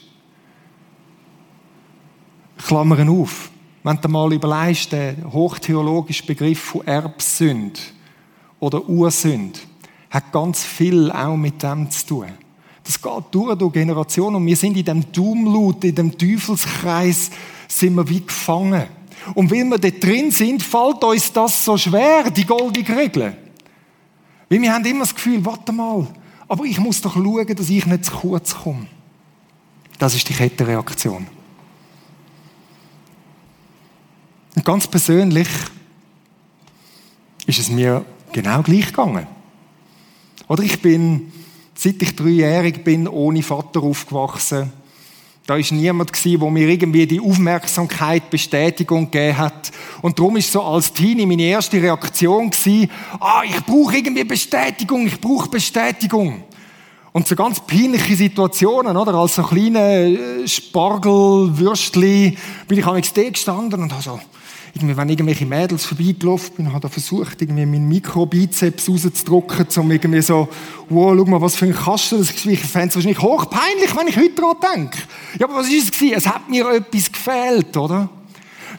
[2.59, 3.51] Klammern auf.
[3.83, 7.81] Wenn du mal überlegst, der hochtheologische Begriff von Erbsünd
[8.59, 9.67] oder Ursünd
[10.11, 12.46] hat ganz viel auch mit dem zu tun.
[12.87, 14.37] Das geht durch, durch Generationen.
[14.37, 17.31] Und wir sind in dem Dummlut, in dem Teufelskreis,
[17.67, 18.85] sind wir wie gefangen.
[19.35, 23.37] Und wenn wir da drin sind, fällt uns das so schwer, die goldene Regel.
[24.49, 26.07] Weil wir haben immer das Gefühl, warte mal,
[26.47, 28.87] aber ich muss doch schauen, dass ich nicht zu kurz komme.
[29.99, 31.27] Das ist die Kettenreaktion.
[34.55, 35.49] Und ganz persönlich
[37.47, 39.27] ist es mir genau gleich gegangen.
[40.47, 41.33] Oder ich bin
[41.77, 44.73] seit ich dreijährig bin, ohne Vater aufgewachsen.
[45.47, 49.71] Da ist niemand gewesen, wo mir irgendwie die Aufmerksamkeit, Bestätigung gegeben hat.
[50.03, 55.07] Und darum ist so als Teenie meine erste Reaktion gewesen, ah, ich brauche irgendwie Bestätigung,
[55.07, 56.43] ich brauche Bestätigung.
[57.13, 59.15] Und so ganz peinliche Situationen, oder?
[59.15, 62.37] Als so kleine äh, Spargelwürstli
[62.67, 64.21] bin ich am XD gestanden und habe so,
[64.77, 70.21] irgendwie, wenn irgendwelche Mädels vorbeigelaufen bin, habe ich versucht, irgendwie meinen Mikrobizeps rauszudrücken, um irgendwie
[70.21, 70.49] so,
[70.91, 72.47] wow, schau mal, was für ein Kasten das ist.
[72.47, 74.99] Ich fände es wahrscheinlich hochpeinlich, wenn ich heute daran denke.
[75.39, 76.15] Ja, aber was ist es gewesen?
[76.17, 78.09] Es hat mir etwas gefehlt, oder?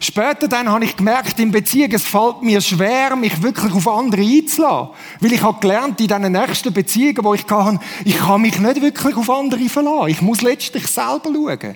[0.00, 4.22] Später dann habe ich gemerkt, in Beziehung, es fällt mir schwer, mich wirklich auf andere
[4.22, 4.90] einzulassen.
[5.18, 8.80] Weil ich habe gelernt, in diesen nächsten Beziehungen, wo ich kann, ich kann mich nicht
[8.80, 10.10] wirklich auf andere verlassen.
[10.10, 11.74] Ich muss letztlich selber schauen.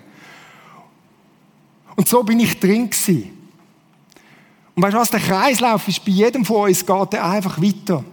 [1.97, 3.42] Und so bin ich drin gewesen.
[4.75, 8.05] Und weißt du was, der Kreislauf ist bei jedem von uns geht der einfach weiter.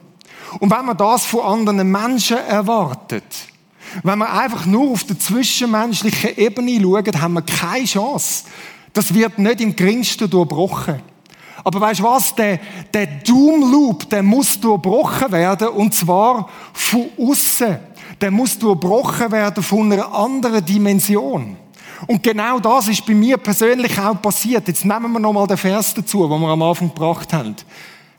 [0.60, 3.24] Und wenn man das von anderen Menschen erwartet,
[4.04, 8.46] wenn man einfach nur auf der zwischenmenschlichen Ebene schaut, haben wir keine Chance.
[8.94, 11.02] Das wird nicht im geringsten durchbrochen.
[11.64, 12.36] Aber weißt du was?
[12.36, 12.60] Der,
[12.94, 17.80] der Doom Loop, der muss durchbrochen werden, und zwar von außen.
[18.22, 21.58] Der muss durchbrochen werden von einer anderen Dimension.
[22.08, 24.68] Und genau das ist bei mir persönlich auch passiert.
[24.68, 27.56] Jetzt nehmen wir nochmal den Vers dazu, den wir am Anfang gebracht haben.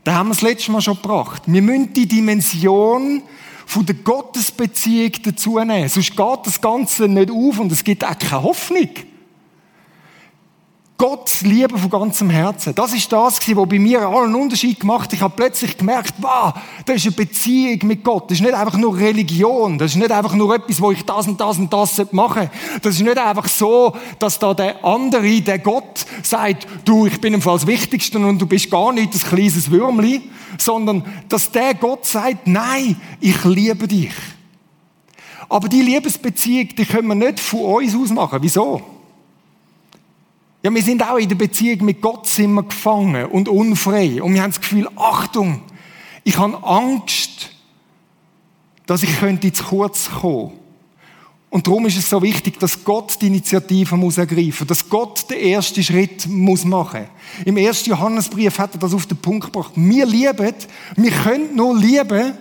[0.05, 1.43] Da haben wir das letzte Mal schon gebracht.
[1.47, 3.23] Wir müssen die Dimension
[3.67, 5.89] von der Gottesbeziehung dazu nehmen.
[5.89, 8.89] Sonst geht das Ganze nicht auf und es gibt auch keine Hoffnung.
[11.01, 12.75] Gott lieben von ganzem Herzen.
[12.75, 15.15] Das ist das, was bei mir einen Unterschied gemacht hat.
[15.15, 16.53] Ich habe plötzlich gemerkt, wow,
[16.85, 18.31] das ist eine Beziehung mit Gott.
[18.31, 19.79] Das ist nicht einfach nur Religion.
[19.79, 22.51] Das ist nicht einfach nur etwas, wo ich das und das und das machen
[22.83, 27.33] Das ist nicht einfach so, dass da der andere, der Gott, sagt, du, ich bin
[27.33, 30.21] im Fall das Wichtigste und du bist gar nicht das kleines Würmli,
[30.59, 34.13] sondern dass der Gott sagt, nein, ich liebe dich.
[35.49, 38.41] Aber die Liebesbeziehung, die können wir nicht von uns aus machen.
[38.43, 39.00] Wieso?
[40.63, 44.23] Ja, wir sind auch in der Beziehung mit Gott sind wir gefangen und unfrei.
[44.23, 45.63] Und wir haben das Gefühl, Achtung,
[46.23, 47.51] ich habe Angst,
[48.85, 50.53] dass ich könnte zu kurz kommen.
[51.49, 55.41] Und darum ist es so wichtig, dass Gott die Initiative muss ergreifen, dass Gott den
[55.41, 57.07] ersten Schritt muss machen.
[57.45, 59.73] Im ersten Johannesbrief hat er das auf den Punkt gebracht.
[59.75, 60.55] Wir lieben,
[60.97, 62.35] wir können nur lieben,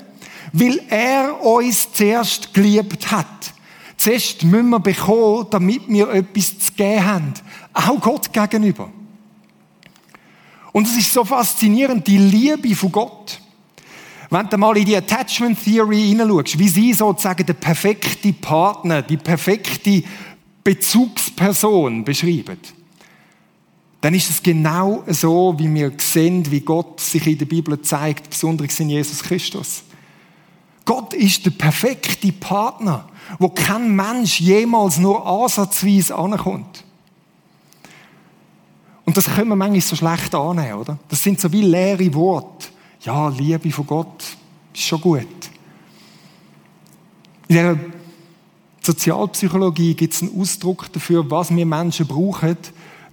[0.53, 3.53] weil er uns zuerst geliebt hat.
[3.99, 7.33] Zuerst müssen wir bekommen, damit wir etwas zu geben haben
[7.73, 8.89] auch Gott gegenüber.
[10.71, 13.41] Und es ist so faszinierend, die Liebe von Gott.
[14.29, 19.17] Wenn du mal in die Attachment Theory hineinschaust, wie sie sozusagen der perfekte Partner, die
[19.17, 20.02] perfekte
[20.63, 22.58] Bezugsperson beschreiben,
[24.00, 28.29] dann ist es genau so, wie wir sehen, wie Gott sich in der Bibel zeigt,
[28.29, 29.83] besonders in Jesus Christus.
[30.90, 36.83] Gott ist der perfekte Partner, wo kein Mensch jemals nur ansatzweise ankommt.
[39.06, 40.98] Und das können wir manchmal so schlecht annehmen, oder?
[41.08, 42.69] Das sind so wie leere Worte.
[43.02, 44.23] Ja, Liebe von Gott
[44.73, 45.27] ist schon gut.
[47.48, 47.79] In der
[48.81, 52.58] Sozialpsychologie gibt es einen Ausdruck dafür, was wir Menschen brauchen,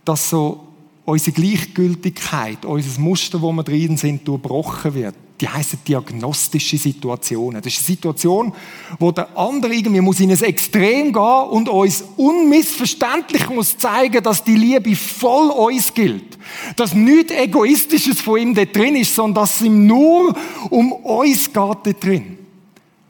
[0.03, 0.67] dass so
[1.05, 5.26] unsere Gleichgültigkeit, unser Muster, wo wir drin sind, durchbrochen wird.
[5.41, 7.61] Die heißen diagnostische Situationen.
[7.61, 8.53] Das ist eine Situation,
[8.99, 14.43] wo der andere irgendwie muss in ein Extrem gehen und uns unmissverständlich muss zeigen, dass
[14.43, 16.39] die Liebe voll uns gilt.
[16.77, 20.35] Dass nichts Egoistisches von ihm da drin ist, sondern dass es ihm nur
[20.71, 22.39] um uns geht da drin.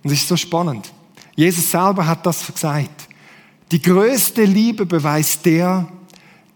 [0.02, 0.92] Und das ist so spannend.
[1.36, 3.08] Jesus selber hat das gesagt.
[3.70, 5.88] Die größte Liebe beweist der,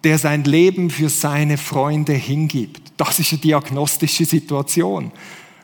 [0.02, 2.92] der sein Leben für seine Freunde hingibt.
[2.96, 5.12] Das ist eine diagnostische Situation.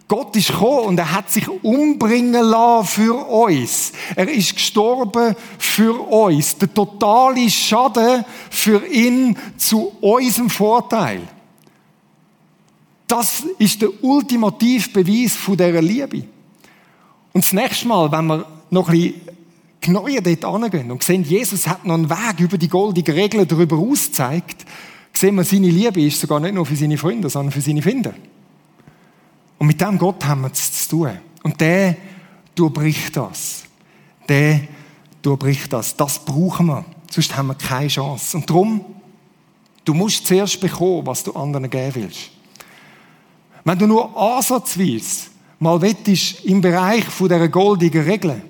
[0.09, 3.93] Gott ist gekommen und er hat sich umbringen lassen für uns.
[4.15, 6.57] Er ist gestorben für uns.
[6.59, 11.23] Der totale Schaden für ihn zu unserem Vorteil.
[13.09, 16.25] Das ist der ultimative Beweis von dieser Liebe.
[17.33, 19.21] Und das nächste Mal, wenn wir noch ein bisschen
[19.81, 23.77] genauer dort angehen und sehen, Jesus hat noch einen Weg über die goldige Regel darüber
[23.77, 24.65] ausgezeigt,
[25.13, 28.15] sehen wir, seine Liebe ist sogar nicht nur für seine Freunde, sondern für seine Finder.
[29.59, 31.19] Und mit dem Gott haben wir es zu tun.
[31.43, 31.97] Und der
[32.55, 33.65] durchbricht das.
[34.29, 34.61] Der
[35.23, 35.97] durchbricht das.
[35.97, 36.85] Das brauchen wir.
[37.11, 38.37] Sonst haben wir keine Chance.
[38.37, 38.85] Und darum,
[39.85, 42.31] du musst zuerst bekommen, was du anderen geben willst.
[43.65, 45.29] Wenn du nur ansatzweise
[45.59, 48.43] mal wettest im Bereich von dieser goldigen Regel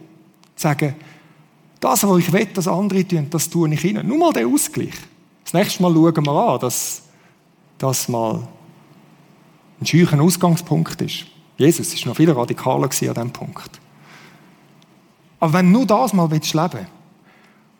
[0.55, 0.95] sagen,
[1.81, 4.07] das, was ich will, dass andere tun, das tue ich ihnen.
[4.07, 4.95] Nur mal den Ausgleich.
[5.45, 7.03] Das nächste Mal schauen wir an, dass
[7.79, 8.47] das mal
[9.81, 11.27] ein scheuchen Ausgangspunkt ist.
[11.59, 13.81] Jesus ist noch viel radikaler an diesem Punkt.
[15.41, 16.87] Aber wenn du nur das mal leben willst,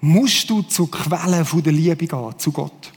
[0.01, 2.93] musst du zur Quelle der Liebe gehen, zu Gott.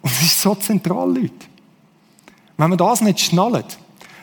[0.00, 1.46] Und das ist so zentral, Leute.
[2.56, 3.78] Wenn man das nicht schnallt,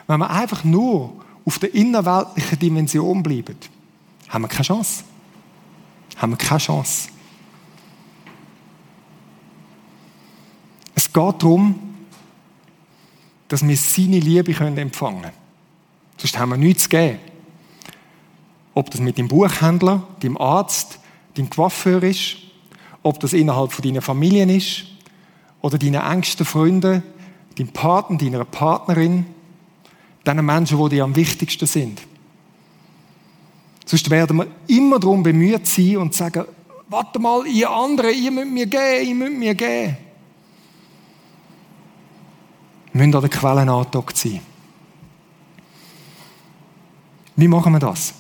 [0.07, 1.13] wenn wir einfach nur
[1.45, 3.55] auf der innerweltlichen Dimension bleiben,
[4.27, 5.03] haben wir keine Chance.
[6.17, 7.09] Haben wir keine Chance.
[10.99, 11.79] Es geht darum,
[13.47, 15.33] dass wir seine Liebe empfangen können.
[16.17, 17.19] Sonst haben wir nichts zu geben.
[18.73, 20.99] Ob das mit dem Buchhändler, dem Arzt,
[21.37, 22.35] dem Coiffeur ist,
[23.01, 24.87] ob das innerhalb von deiner Familie ist
[25.61, 27.01] oder deinen engsten Freunden,
[27.57, 29.25] deinem Partner, deiner Partnerin,
[30.27, 32.01] den Menschen, die dir am wichtigsten sind.
[33.85, 36.43] Sonst werden wir immer darum bemüht sein und sagen,
[36.89, 40.08] warte mal, ihr anderen, ihr müsst mir geben, ihr müsst mir geben.
[42.93, 44.41] Müssen an der Quelle angedockt sein.
[47.35, 48.13] Wie machen wir das?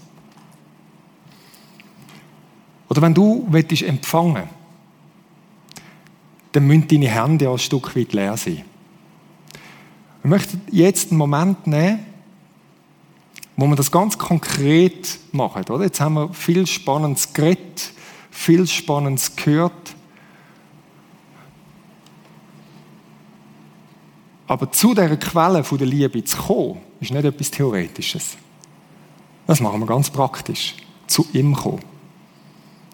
[2.87, 4.49] Oder wenn du willst empfangen
[6.51, 8.63] dann müssen deine Hände ja ein Stück weit leer sein.
[10.21, 12.05] Wir möchten jetzt einen Moment nehmen,
[13.55, 15.63] wo wir das ganz konkret machen.
[15.69, 15.85] Oder?
[15.85, 17.93] Jetzt haben wir viel Spannendes geredet,
[18.31, 19.95] viel Spannendes gehört.
[24.49, 28.35] Aber zu dieser Quelle der Liebe zu kommen, ist nicht etwas Theoretisches.
[29.45, 30.73] Das machen wir ganz praktisch.
[31.05, 31.81] Zu ihm kommen.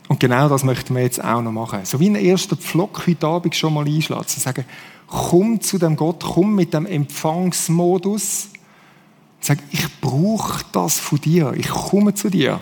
[0.09, 1.79] Und genau das möchten wir jetzt auch noch machen.
[1.85, 4.27] So wie ein erster Pflock heute Abend schon mal einschlagen.
[4.27, 4.65] Zu sagen,
[5.07, 8.49] komm zu dem Gott, komm mit dem Empfangsmodus.
[9.39, 11.53] Sag, ich brauche das von dir.
[11.55, 12.59] Ich komme zu dir.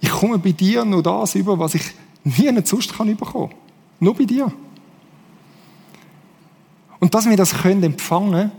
[0.00, 1.82] Ich komme bei dir nur das über, was ich
[2.22, 3.52] nie sonst kann bekommen.
[3.98, 4.52] Nur bei dir.
[7.04, 8.50] Und dass wir das können empfangen,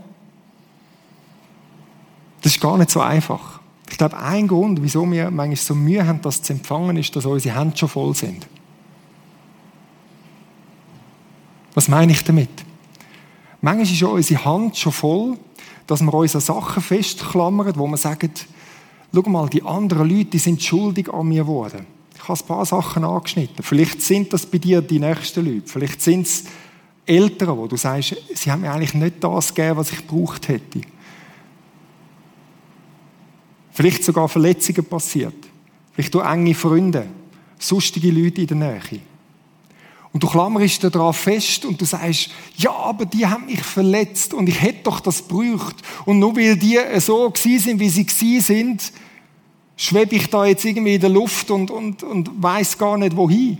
[2.42, 3.58] das ist gar nicht so einfach.
[3.90, 7.26] Ich glaube, ein Grund, wieso wir manchmal so Mühe haben, das zu empfangen, ist, dass
[7.26, 8.46] unsere Hände schon voll sind.
[11.74, 12.50] Was meine ich damit?
[13.62, 15.38] Manchmal ist ja unsere Hand schon voll,
[15.88, 18.30] dass wir uns an Sachen festklammern, wo wir sagen,
[19.12, 21.84] schau mal, die anderen Leute die sind schuldig an mir geworden.
[22.14, 23.64] Ich habe ein paar Sachen angeschnitten.
[23.64, 25.66] Vielleicht sind das bei dir die nächsten Leute.
[25.66, 26.44] Vielleicht sind es
[27.06, 30.80] Eltern, wo du sagst, sie haben mir eigentlich nicht das gegeben, was ich gebraucht hätte.
[33.70, 35.34] Vielleicht sogar Verletzungen passiert.
[35.92, 37.06] Vielleicht du enge Freunde,
[37.58, 39.00] sonstige Leute in der Nähe.
[40.12, 44.48] Und du klammerst daran fest und du sagst, ja, aber die haben mich verletzt und
[44.48, 45.76] ich hätte doch das gebraucht.
[46.06, 48.92] Und nur weil die so gewesen sind, wie sie gewesen sind,
[49.76, 53.58] schwebe ich da jetzt irgendwie in der Luft und, und, und weiß gar nicht wohin.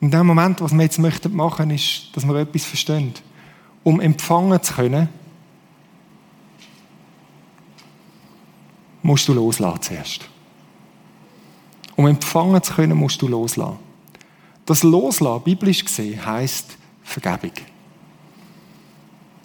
[0.00, 3.14] In dem Moment, was wir jetzt möchten machen, ist, dass wir etwas verstehen.
[3.82, 5.08] Um empfangen zu können,
[9.02, 10.28] musst du loslassen zuerst.
[11.96, 13.78] Um empfangen zu können, musst du loslassen.
[14.66, 17.52] Das Loslassen, biblisch gesehen, heißt Vergebung.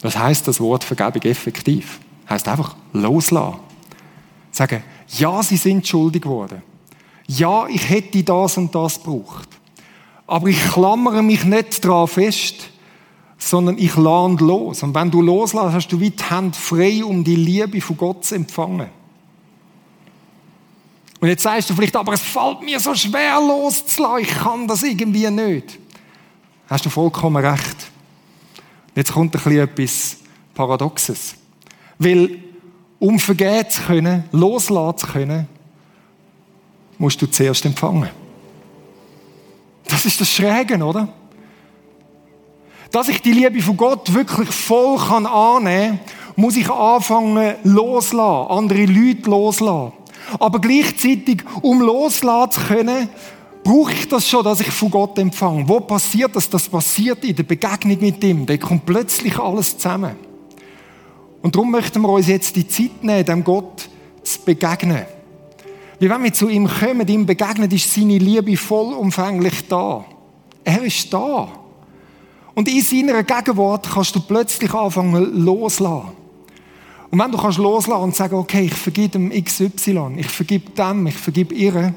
[0.01, 1.99] Das heißt das Wort Vergebung effektiv.
[2.29, 3.59] Heißt einfach loslassen.
[4.51, 6.61] Sagen, ja, sie sind schuldig geworden.
[7.25, 9.47] Ja, ich hätte das und das gebraucht.
[10.27, 12.69] Aber ich klammere mich nicht daran fest,
[13.37, 14.83] sondern ich lande los.
[14.83, 18.25] Und wenn du loslässt, hast du wie die Hände frei, um die Liebe von Gott
[18.25, 18.89] zu empfangen.
[21.19, 24.83] Und jetzt sagst du vielleicht, aber es fällt mir so schwer loszulassen, ich kann das
[24.83, 25.79] irgendwie nicht.
[26.67, 27.91] Hast du vollkommen recht.
[28.95, 30.17] Jetzt kommt ein bisschen etwas
[30.53, 31.35] Paradoxes.
[31.97, 32.39] Weil,
[32.99, 35.47] um vergehen zu können, loslassen zu können,
[36.97, 38.09] musst du zuerst empfangen.
[39.87, 41.09] Das ist das Schräge, oder?
[42.91, 48.51] Dass ich die Liebe von Gott wirklich voll kann annehmen kann, muss ich anfangen loslassen,
[48.51, 49.93] andere Leute loslassen.
[50.39, 53.09] Aber gleichzeitig, um loslassen zu können,
[53.63, 55.67] brauche ich das schon, dass ich von Gott empfange.
[55.67, 56.49] Wo passiert das?
[56.49, 58.45] Das passiert in der Begegnung mit ihm.
[58.45, 60.15] Da kommt plötzlich alles zusammen.
[61.41, 63.89] Und darum möchten wir uns jetzt die Zeit nehmen, dem Gott
[64.23, 65.05] zu begegnen.
[65.99, 70.05] Wie wenn wir zu ihm kommen, ihm begegnen, ist seine Liebe vollumfänglich da.
[70.63, 71.47] Er ist da.
[72.55, 76.11] Und in seiner Gegenwart kannst du plötzlich anfangen loslassen.
[77.09, 81.07] Und wenn du kannst loslassen und sagen, okay, ich vergib dem XY, ich vergib dem,
[81.07, 81.93] ich vergib ihr,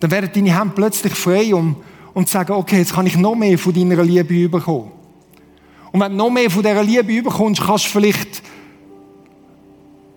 [0.00, 1.76] dann werden deine Hände plötzlich frei, um,
[2.14, 4.90] zu sagen, okay, jetzt kann ich noch mehr von deiner Liebe bekommen.
[5.92, 8.42] Und wenn du noch mehr von dieser Liebe bekommst, kannst du vielleicht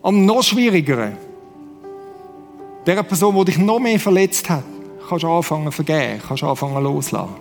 [0.02, 1.18] am noch schwierigeren,
[2.86, 4.64] der Person, die dich noch mehr verletzt hat,
[5.08, 7.36] kannst du anfangen zu vergeben, kannst du anfangen loslassen.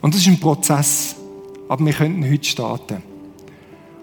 [0.00, 1.14] Und das ist ein Prozess,
[1.68, 3.02] aber wir könnten heute starten.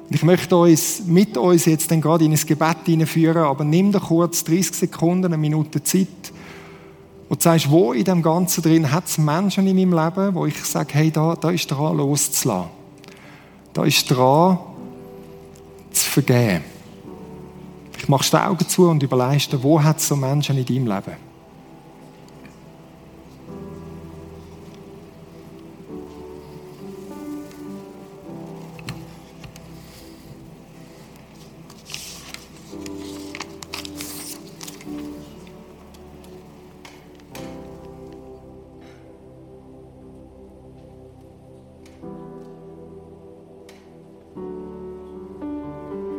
[0.10, 3.92] Und ich möchte uns mit uns jetzt dann gerade in ein Gebet hineinführen, aber nimm
[3.92, 6.08] dir kurz 30 Sekunden, eine Minute Zeit,
[7.30, 10.58] du sagst, wo in dem Ganzen drin hat es Menschen in meinem Leben, wo ich
[10.64, 12.72] sage, hey, da, da ist dran loszulassen.
[13.74, 14.58] Da ist dran
[15.92, 16.79] zu vergeben.
[18.00, 21.30] Ich machst die Augen zu und überlegst dir, wo hat so Menschen in deinem Leben?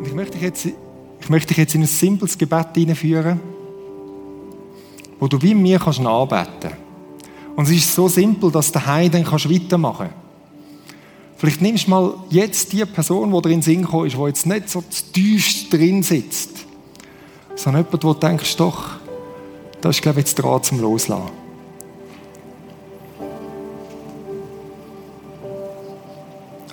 [0.03, 0.68] ich möchte dich jetzt
[1.31, 3.39] möchte dich jetzt in ein simples Gebet hineinführen,
[5.20, 6.72] wo du wie mir kannst anbeten
[7.55, 10.16] Und es ist so simpel, dass du daheim dann kannst weitermachen kannst.
[11.37, 14.83] Vielleicht nimmst du mal jetzt die Person, die drin Sinn ist, die jetzt nicht so
[15.12, 16.66] tief drin sitzt,
[17.55, 18.91] sondern jemand, wo du denkst, doch,
[19.81, 21.31] da ist, glaube ich, jetzt dran zum Loslassen.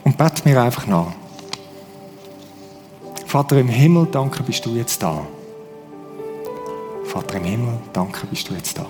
[0.03, 1.26] Und bete mir einfach nach.
[3.27, 5.27] Vater im Himmel, danke bist du jetzt da.
[7.03, 8.85] Vater im Himmel, danke bist du jetzt da.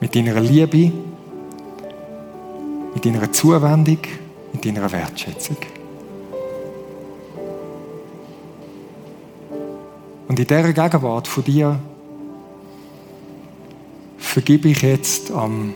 [0.00, 0.90] Mit deiner Liebe,
[2.94, 3.98] mit deiner Zuwendung,
[4.54, 5.58] mit deiner Wertschätzung.
[10.28, 11.78] Und in dieser Gegenwart von dir
[14.16, 15.74] vergib ich jetzt am,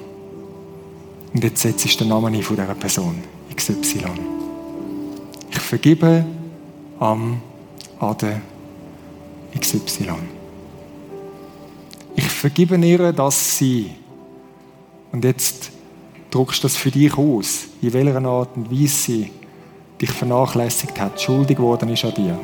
[1.35, 3.23] und jetzt setze ich den Namen ein von dieser Person,
[3.55, 4.46] XY.
[5.57, 6.25] Ich vergebe
[7.01, 7.41] am
[7.99, 8.43] Ade
[9.59, 10.13] XY.
[12.15, 13.91] Ich vergebe ihr, dass sie,
[15.13, 15.71] und jetzt
[16.31, 19.31] druckst du das für dich aus, in welcher Art und Weise sie
[20.01, 22.39] dich vernachlässigt hat, schuldig geworden ist an dir.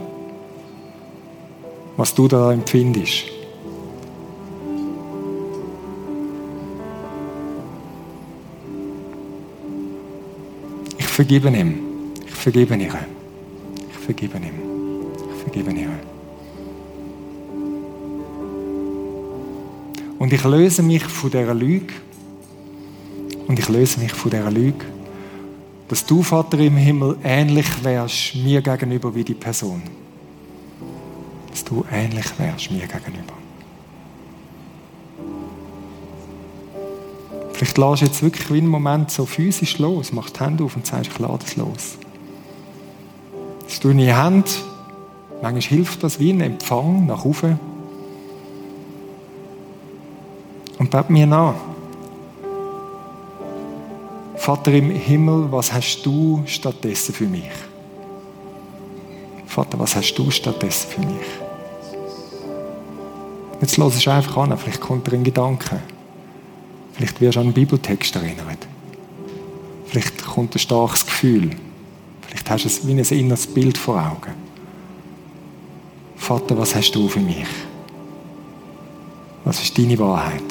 [1.99, 3.25] Was du da empfindest.
[10.97, 11.92] Ich vergebe ihm
[12.43, 12.93] vergebe ihr.
[13.89, 14.59] Ich vergebe ihm.
[15.33, 15.91] Ich vergebe ihr.
[20.19, 21.95] Und ich löse mich von dieser Lüge.
[23.47, 24.85] Und ich löse mich von dieser Lüge,
[25.87, 29.83] dass du, Vater im Himmel, ähnlich wärst mir gegenüber wie die Person.
[31.49, 33.35] Dass du ähnlich wärst mir gegenüber.
[37.53, 40.75] Vielleicht lässt du jetzt wirklich wie einen Moment so physisch los, machst die Hände auf
[40.75, 41.99] und sagst, ich lade es los.
[43.81, 44.51] Tue ich in Hände.
[45.41, 47.59] Manchmal hilft das wie ein Empfang nach oben.
[50.79, 51.55] Und bete mir nach.
[54.37, 57.51] Vater im Himmel, was hast du stattdessen für mich?
[59.47, 61.27] Vater, was hast du stattdessen für mich?
[63.61, 65.79] Jetzt lass es einfach an, vielleicht kommt dir ein Gedanke.
[66.93, 68.67] Vielleicht wirst du an einen Bibeltext erinnert.
[69.87, 71.51] Vielleicht kommt ein starkes Gefühl.
[72.45, 74.33] Vielleicht hast du es wie ein inneres Bild vor Augen.
[76.17, 77.47] Vater, was hast du für mich?
[79.45, 80.43] Was ist deine Wahrheit?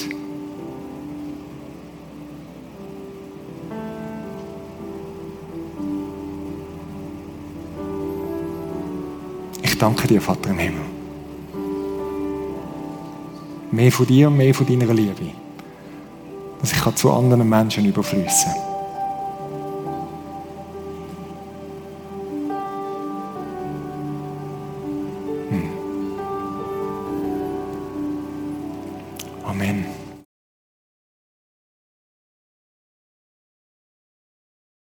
[9.62, 10.82] Ich danke dir, Vater im Himmel.
[13.72, 15.32] Mehr von dir und mehr von deiner Liebe.
[16.62, 18.71] Dass ich zu anderen Menschen überfließen kann.